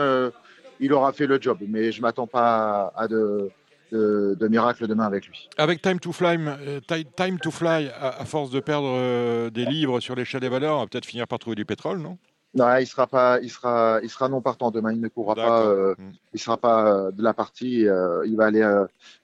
[0.79, 1.57] il aura fait le job.
[1.67, 3.49] Mais je m'attends pas à de,
[3.91, 5.49] de, de miracle demain avec lui.
[5.57, 9.49] Avec Time to Fly, euh, Ti- Time to Fly à, à force de perdre euh,
[9.49, 12.17] des livres sur l'échelle des valeurs, on va peut-être finir par trouver du pétrole, non?
[12.53, 14.93] Non, il sera pas, il sera, il sera non partant demain.
[14.93, 16.11] Il ne courra pas, euh, Mm.
[16.35, 17.85] il sera pas euh, de la partie.
[17.85, 18.65] euh, il va aller,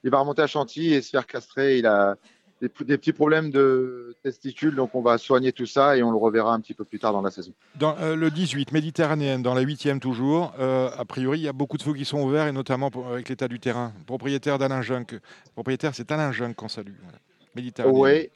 [0.04, 1.78] il va remonter à Chantilly et se faire castrer.
[1.78, 2.16] Il a
[2.62, 6.16] des, des petits problèmes de testicules, donc on va soigner tout ça et on le
[6.16, 7.52] reverra un petit peu plus tard dans la saison.
[7.74, 11.52] Dans euh, le 18, Méditerranéenne, dans la huitième toujours, euh, a priori, il y a
[11.52, 13.92] beaucoup de feux qui sont ouverts, et notamment pour- avec l'état du terrain.
[14.06, 15.06] Propriétaire d'Alain Junk.
[15.54, 16.94] Propriétaire, c'est Alain Junk qu'on salue.
[17.02, 17.18] Voilà.
[17.56, 18.00] Méditerranéenne.
[18.00, 18.30] Oui.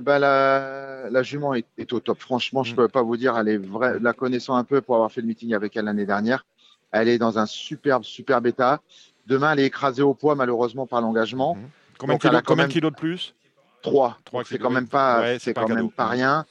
[0.00, 2.18] Ben la, la jument est, est au top.
[2.18, 2.76] Franchement, je Mm.
[2.76, 3.98] peux pas vous dire, elle est vraie.
[4.00, 6.44] La connaissant un peu pour avoir fait le meeting avec elle l'année dernière,
[6.92, 8.80] elle est dans un superbe, superbe état.
[9.26, 11.54] Demain, elle est écrasée au poids malheureusement par l'engagement.
[11.56, 11.62] Mhm.
[11.98, 13.34] Combien, de même- kilos de plus?
[13.82, 14.16] Trois.
[14.24, 15.80] Trois Donc, C'est kilos, quand même pas, Ouais, c'est c'est pas quand cadeau.
[15.82, 16.46] même pas rien.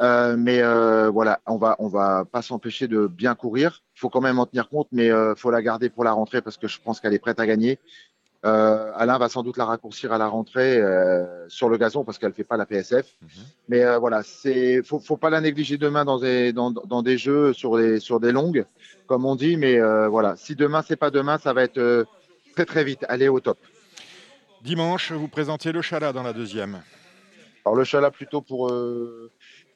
[0.00, 3.82] Euh, mais euh, voilà, on va, on va pas s'empêcher de bien courir.
[3.96, 6.42] Il faut quand même en tenir compte, mais euh, faut la garder pour la rentrée
[6.42, 7.78] parce que je pense qu'elle est prête à gagner.
[8.44, 10.82] Euh, Alain va sans doute la raccourcir à la rentrée
[11.48, 13.06] sur le gazon parce qu'elle fait pas la PSF.
[13.22, 13.28] Mhm.
[13.68, 17.52] Mais voilà, c'est, faut, faut pas la négliger demain dans des, dans, dans des jeux
[17.54, 18.66] sur des, sur des longues,
[19.06, 19.56] comme on dit.
[19.56, 22.04] Mais voilà, si demain c'est pas demain, ça va être
[22.54, 23.06] très très vite.
[23.08, 23.58] Elle est au top.
[24.64, 26.80] Dimanche, vous présentiez le Chala dans la deuxième.
[27.66, 29.30] Alors le Chala plutôt pour, euh,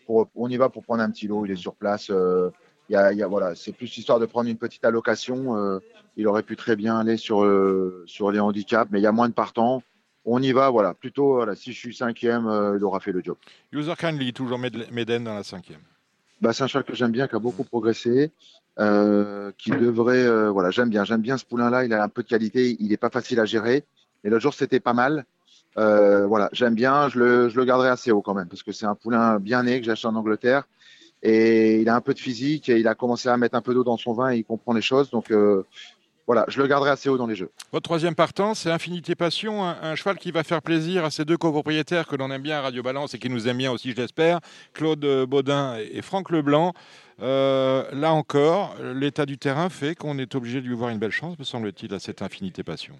[0.06, 2.08] pour on y va pour prendre un petit lot, il est sur place.
[2.08, 2.48] euh,
[2.88, 5.58] il y a, il y a- voilà, c'est plus histoire de prendre une petite allocation.
[5.58, 5.78] euh,
[6.16, 9.12] il aurait pu très bien aller sur euh, sur les handicaps, mais il y a
[9.12, 9.82] moins de partants.
[10.24, 10.94] On y va, voilà.
[10.94, 13.36] Plutôt, voilà, si je suis cinquième, il aura fait le job.
[13.72, 15.80] User Kindly, toujours Méden dans la cinquième.
[16.40, 18.30] Bah, c'est un cheval que j'aime bien, qui a beaucoup progressé,
[18.78, 21.84] euh, qui devrait, euh, voilà, j'aime bien, j'aime bien ce poulain-là.
[21.84, 23.84] Il a un peu de qualité, il n'est pas facile à gérer.
[24.24, 25.24] Et l'autre jour, c'était pas mal.
[25.76, 28.72] Euh, voilà, j'aime bien, je le, je le garderai assez haut quand même, parce que
[28.72, 30.64] c'est un poulain bien né que j'ai acheté en Angleterre.
[31.22, 33.74] Et il a un peu de physique et il a commencé à mettre un peu
[33.74, 35.10] d'eau dans son vin et il comprend les choses.
[35.10, 35.66] Donc euh,
[36.28, 37.50] voilà, je le garderai assez haut dans les jeux.
[37.72, 41.36] Votre troisième partant, c'est Infinité Passion, un, cheval qui va faire plaisir à ces deux
[41.36, 43.96] copropriétaires que l'on aime bien à Radio Balance et qui nous aiment bien aussi, je
[43.96, 44.40] l'espère,
[44.74, 46.72] Claude Baudin et Franck Leblanc.
[47.20, 51.10] Euh, là encore, l'état du terrain fait qu'on est obligé de lui voir une belle
[51.10, 52.94] chance, me semble-t-il, à cette Infinité Passion.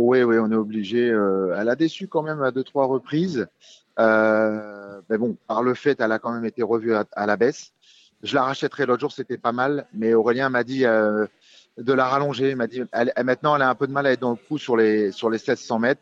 [0.00, 1.10] Oui, on est obligé.
[1.10, 3.48] euh, elle a déçu quand même à deux, trois reprises.
[3.98, 7.72] Euh, mais bon, par le fait, elle a quand même été revue à, la baisse.
[8.22, 9.86] Je la rachèterai l'autre jour, c'était pas mal.
[9.92, 11.26] Mais Aurélien m'a dit euh,
[11.78, 12.54] de la rallonger.
[12.54, 14.56] M'a dit, elle- maintenant, elle a un peu de mal à être dans le coup
[14.56, 16.00] sur les, sur les 1600 mètres.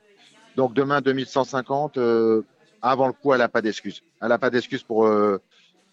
[0.57, 2.43] Donc demain, 2150, euh,
[2.83, 4.03] avant le coup, elle n'a pas d'excuse.
[4.21, 5.11] Elle n'a pas d'excuse pour,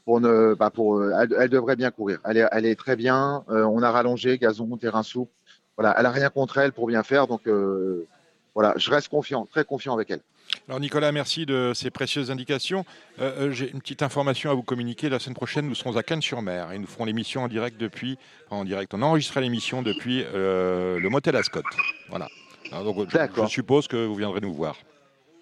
[0.04, 2.20] pour ne, bah, pour, elle, devrait bien courir.
[2.26, 3.45] Elle est, elle est très bien.
[3.47, 5.32] On a rallongé, gazon, terrain souple.
[5.78, 7.28] Voilà, elle a rien contre elle pour bien faire.
[7.28, 8.08] Donc euh,
[8.56, 10.22] voilà, je reste confiant, très confiant avec elle.
[10.68, 12.86] Alors Nicolas, merci de ces précieuses indications.
[13.20, 15.10] Euh, euh, J'ai une petite information à vous communiquer.
[15.10, 18.18] La semaine prochaine, nous serons à Cannes-sur-Mer et nous ferons l'émission en direct depuis,
[18.48, 21.62] enfin, en direct, on enregistrera l'émission depuis euh, le motel Ascot.
[22.10, 22.28] Voilà.
[22.72, 24.76] Alors, donc, je suppose que vous viendrez nous voir.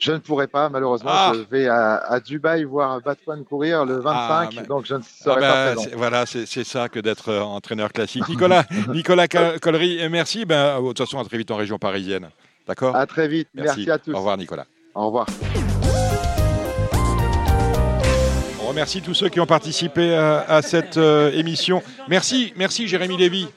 [0.02, 1.12] Je ne pourrai pas, malheureusement.
[1.14, 1.32] Ah.
[1.36, 4.99] Je vais à, à Dubaï voir Batman courir le 25, Ah, mais- donc je ne
[4.99, 5.82] Ah serai ben, pas présent.
[5.84, 8.28] c'est- voilà, c'est ça que d'être euh, entraîneur classique.
[8.28, 10.43] Nicolas, Nicolas Col- Collery, euh, merci.
[10.45, 12.30] Ben, de toute façon, à très vite en région parisienne.
[12.68, 12.95] D'accord?
[12.95, 13.47] À très vite.
[13.54, 13.89] Merci.
[13.91, 14.12] à tous.
[14.12, 14.66] Au revoir, Nicolas.
[14.95, 15.28] Au revoir.
[18.64, 21.84] On remercie tous ceux qui ont participé à, à cette euh, émission.
[22.08, 23.47] Merci, merci Jérémy Lévy.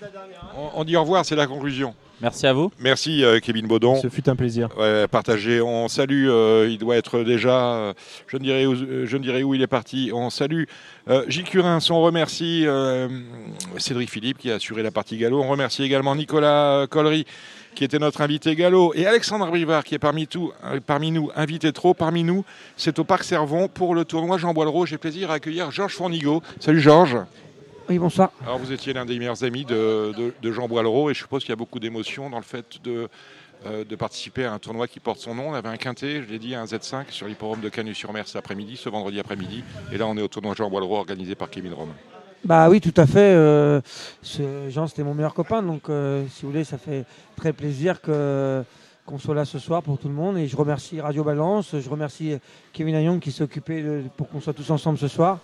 [0.59, 1.95] On, on dit au revoir, c'est la conclusion.
[2.21, 2.71] Merci à vous.
[2.79, 3.97] Merci euh, Kevin Baudon.
[3.97, 4.69] Ce fut un plaisir.
[4.79, 5.61] Ouais, partagé.
[5.61, 7.93] On salue, euh, il doit être déjà, euh,
[8.27, 10.11] je, ne dirais où, je ne dirais où il est parti.
[10.15, 10.65] On salue
[11.09, 13.09] euh, Gilles Curin, on remercie euh,
[13.79, 15.43] Cédric Philippe qui a assuré la partie galop.
[15.43, 17.27] On remercie également Nicolas Collery
[17.75, 20.53] qui était notre invité galop et Alexandre Brivard qui est parmi, tout,
[20.87, 22.45] parmi nous, invité trop parmi nous.
[22.77, 24.87] C'est au Parc Servon pour le tournoi Jean Boileau.
[24.87, 26.41] J'ai plaisir à accueillir Georges Fournigo.
[26.61, 27.19] Salut Georges.
[27.89, 28.31] Oui, bonsoir.
[28.43, 31.43] Alors vous étiez l'un des meilleurs amis de, de- de Jean Boileau et je suppose
[31.43, 33.09] qu'il y a beaucoup d'émotions dans le fait de,
[33.67, 35.51] euh, de participer à un tournoi qui porte son nom.
[35.51, 38.77] On avait un quintet, je l'ai dit, un Z5 sur l'hipporome de Canu-sur-Mer cet après-midi,
[38.79, 39.63] ce vendredi après-midi.
[39.93, 41.95] Et là on est au tournoi Jean Boileau organisé par Kevin Romain.
[42.45, 43.19] Bah oui, tout à fait.
[43.35, 43.81] euh,
[44.69, 47.05] Jean, c'était mon meilleur copain, donc euh, si vous voulez, ça fait
[47.37, 48.63] très plaisir que
[49.07, 50.39] qu'on soit là ce soir pour tout le monde.
[50.39, 52.39] Et je remercie Radio Balance, je remercie
[52.73, 55.41] Kevin Ayong qui s'est occupé de- pour qu'on soit tous ensemble ce soir.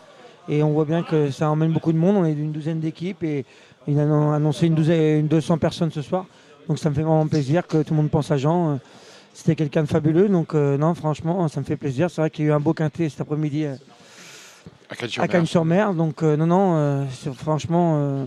[0.49, 2.17] Et on voit bien que ça emmène beaucoup de monde.
[2.17, 3.45] On est une douzaine d'équipes et
[3.87, 6.27] il a annoncé une douzaine, une 200 personnes ce soir.
[6.69, 8.71] Donc ça me fait vraiment plaisir que tout le monde pense à Jean.
[8.71, 8.77] Euh,
[9.33, 12.11] C'était quelqu'un de fabuleux, donc euh, non, franchement, ça me fait plaisir.
[12.11, 13.65] C'est vrai qu'il y a eu un beau quintet cet après-midi.
[13.65, 13.77] euh,
[15.19, 15.95] À Cagnes-sur-Mer.
[15.95, 18.27] Donc euh, non, non, franchement,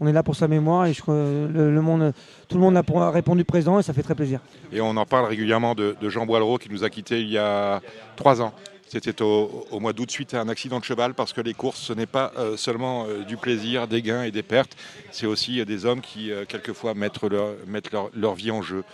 [0.00, 2.12] on est là pour sa mémoire et je, crois, le, le monde,
[2.48, 4.40] tout le monde a, répondu présent et ça fait très plaisir.
[4.72, 7.38] Et on en parle régulièrement de, de Jean Boileau qui nous a quittés il y
[7.38, 7.80] a
[8.16, 8.52] trois ans.
[8.92, 11.94] C'était au, mois d'août suite à un accident de cheval parce que les courses, ce
[11.94, 14.76] n'est pas euh, seulement euh, du plaisir, des gains et des pertes,
[15.10, 18.84] c'est aussi euh, des hommes qui, quelquefois, mettent leur, leur, vie en jeu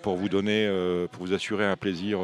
[0.00, 0.70] pour vous donner,
[1.12, 2.20] pour vous assurer un plaisir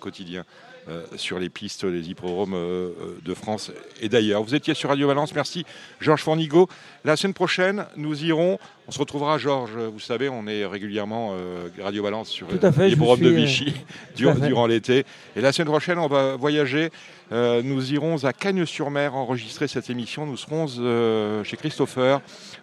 [0.00, 0.44] quotidien.
[0.88, 4.42] Euh, sur les pistes, les hippodromes euh, euh, de France et d'ailleurs.
[4.42, 5.64] Vous étiez sur Radio Valence, merci
[6.00, 6.68] Georges Fournigo.
[7.04, 8.58] La semaine prochaine, nous irons,
[8.88, 11.34] on se retrouvera Georges, vous savez, on est régulièrement
[11.80, 12.46] Radio Valence sur
[12.90, 13.74] l'hippodrome vous de Vichy
[14.16, 15.04] durant, l'été.
[15.34, 16.90] Et la semaine prochaine, on va voyager.
[17.32, 20.26] Euh, nous irons à Cagnes-sur-Mer enregistrer cette émission.
[20.26, 22.20] Nous serons euh, chez Christopher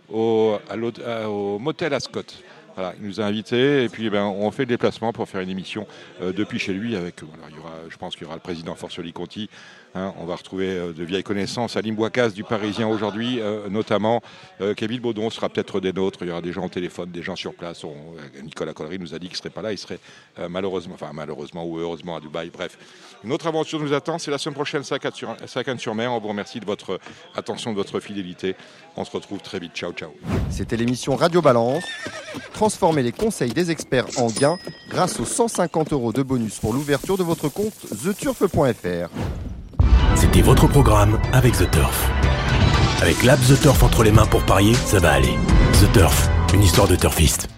[0.09, 2.21] au, à- au motel Ascot.
[2.75, 5.41] Voilà, il nous a invités et puis eh ben, on fait le déplacement pour faire
[5.41, 5.85] une émission
[6.21, 6.95] euh, depuis chez lui.
[6.95, 9.49] Avec, euh, voilà, il y aura, je pense qu'il y aura le président Forcioli Conti.
[9.95, 10.13] Hein.
[10.19, 11.77] on va retrouver euh, de vieilles connaissances.
[11.77, 14.21] Aline Boicaz du Parisien aujourd'hui, euh, notamment.
[14.61, 16.19] Euh, Kevin Baudon sera peut-être des nôtres.
[16.21, 17.83] Il y aura des gens au téléphone, des gens sur place.
[17.83, 17.89] Euh,
[18.43, 19.71] Nicolas Collery nous a dit qu'il ne serait pas là.
[19.71, 19.99] Il serait
[20.49, 22.49] malheureusement, enfin malheureusement ou heureusement à Dubaï.
[22.49, 22.77] Bref,
[23.23, 24.17] une autre aventure nous attend.
[24.19, 26.11] C'est la semaine prochaine, à Cannes-sur-Mer.
[26.11, 26.99] On vous remercie de votre
[27.35, 28.55] attention, de votre fidélité.
[28.95, 29.73] On se retrouve très vite.
[29.73, 30.11] Ciao, ciao.
[30.49, 31.83] C'était l'émission Radio Balance.
[32.53, 34.57] Transformez les conseils des experts en gains
[34.89, 37.73] grâce aux 150 euros de bonus pour l'ouverture de votre compte
[38.03, 39.09] theturf.fr.
[40.23, 42.09] C'était votre programme avec The Turf.
[43.01, 45.35] Avec l'app The Turf entre les mains pour parier, ça va aller.
[45.81, 47.49] The Turf, une histoire de turfiste.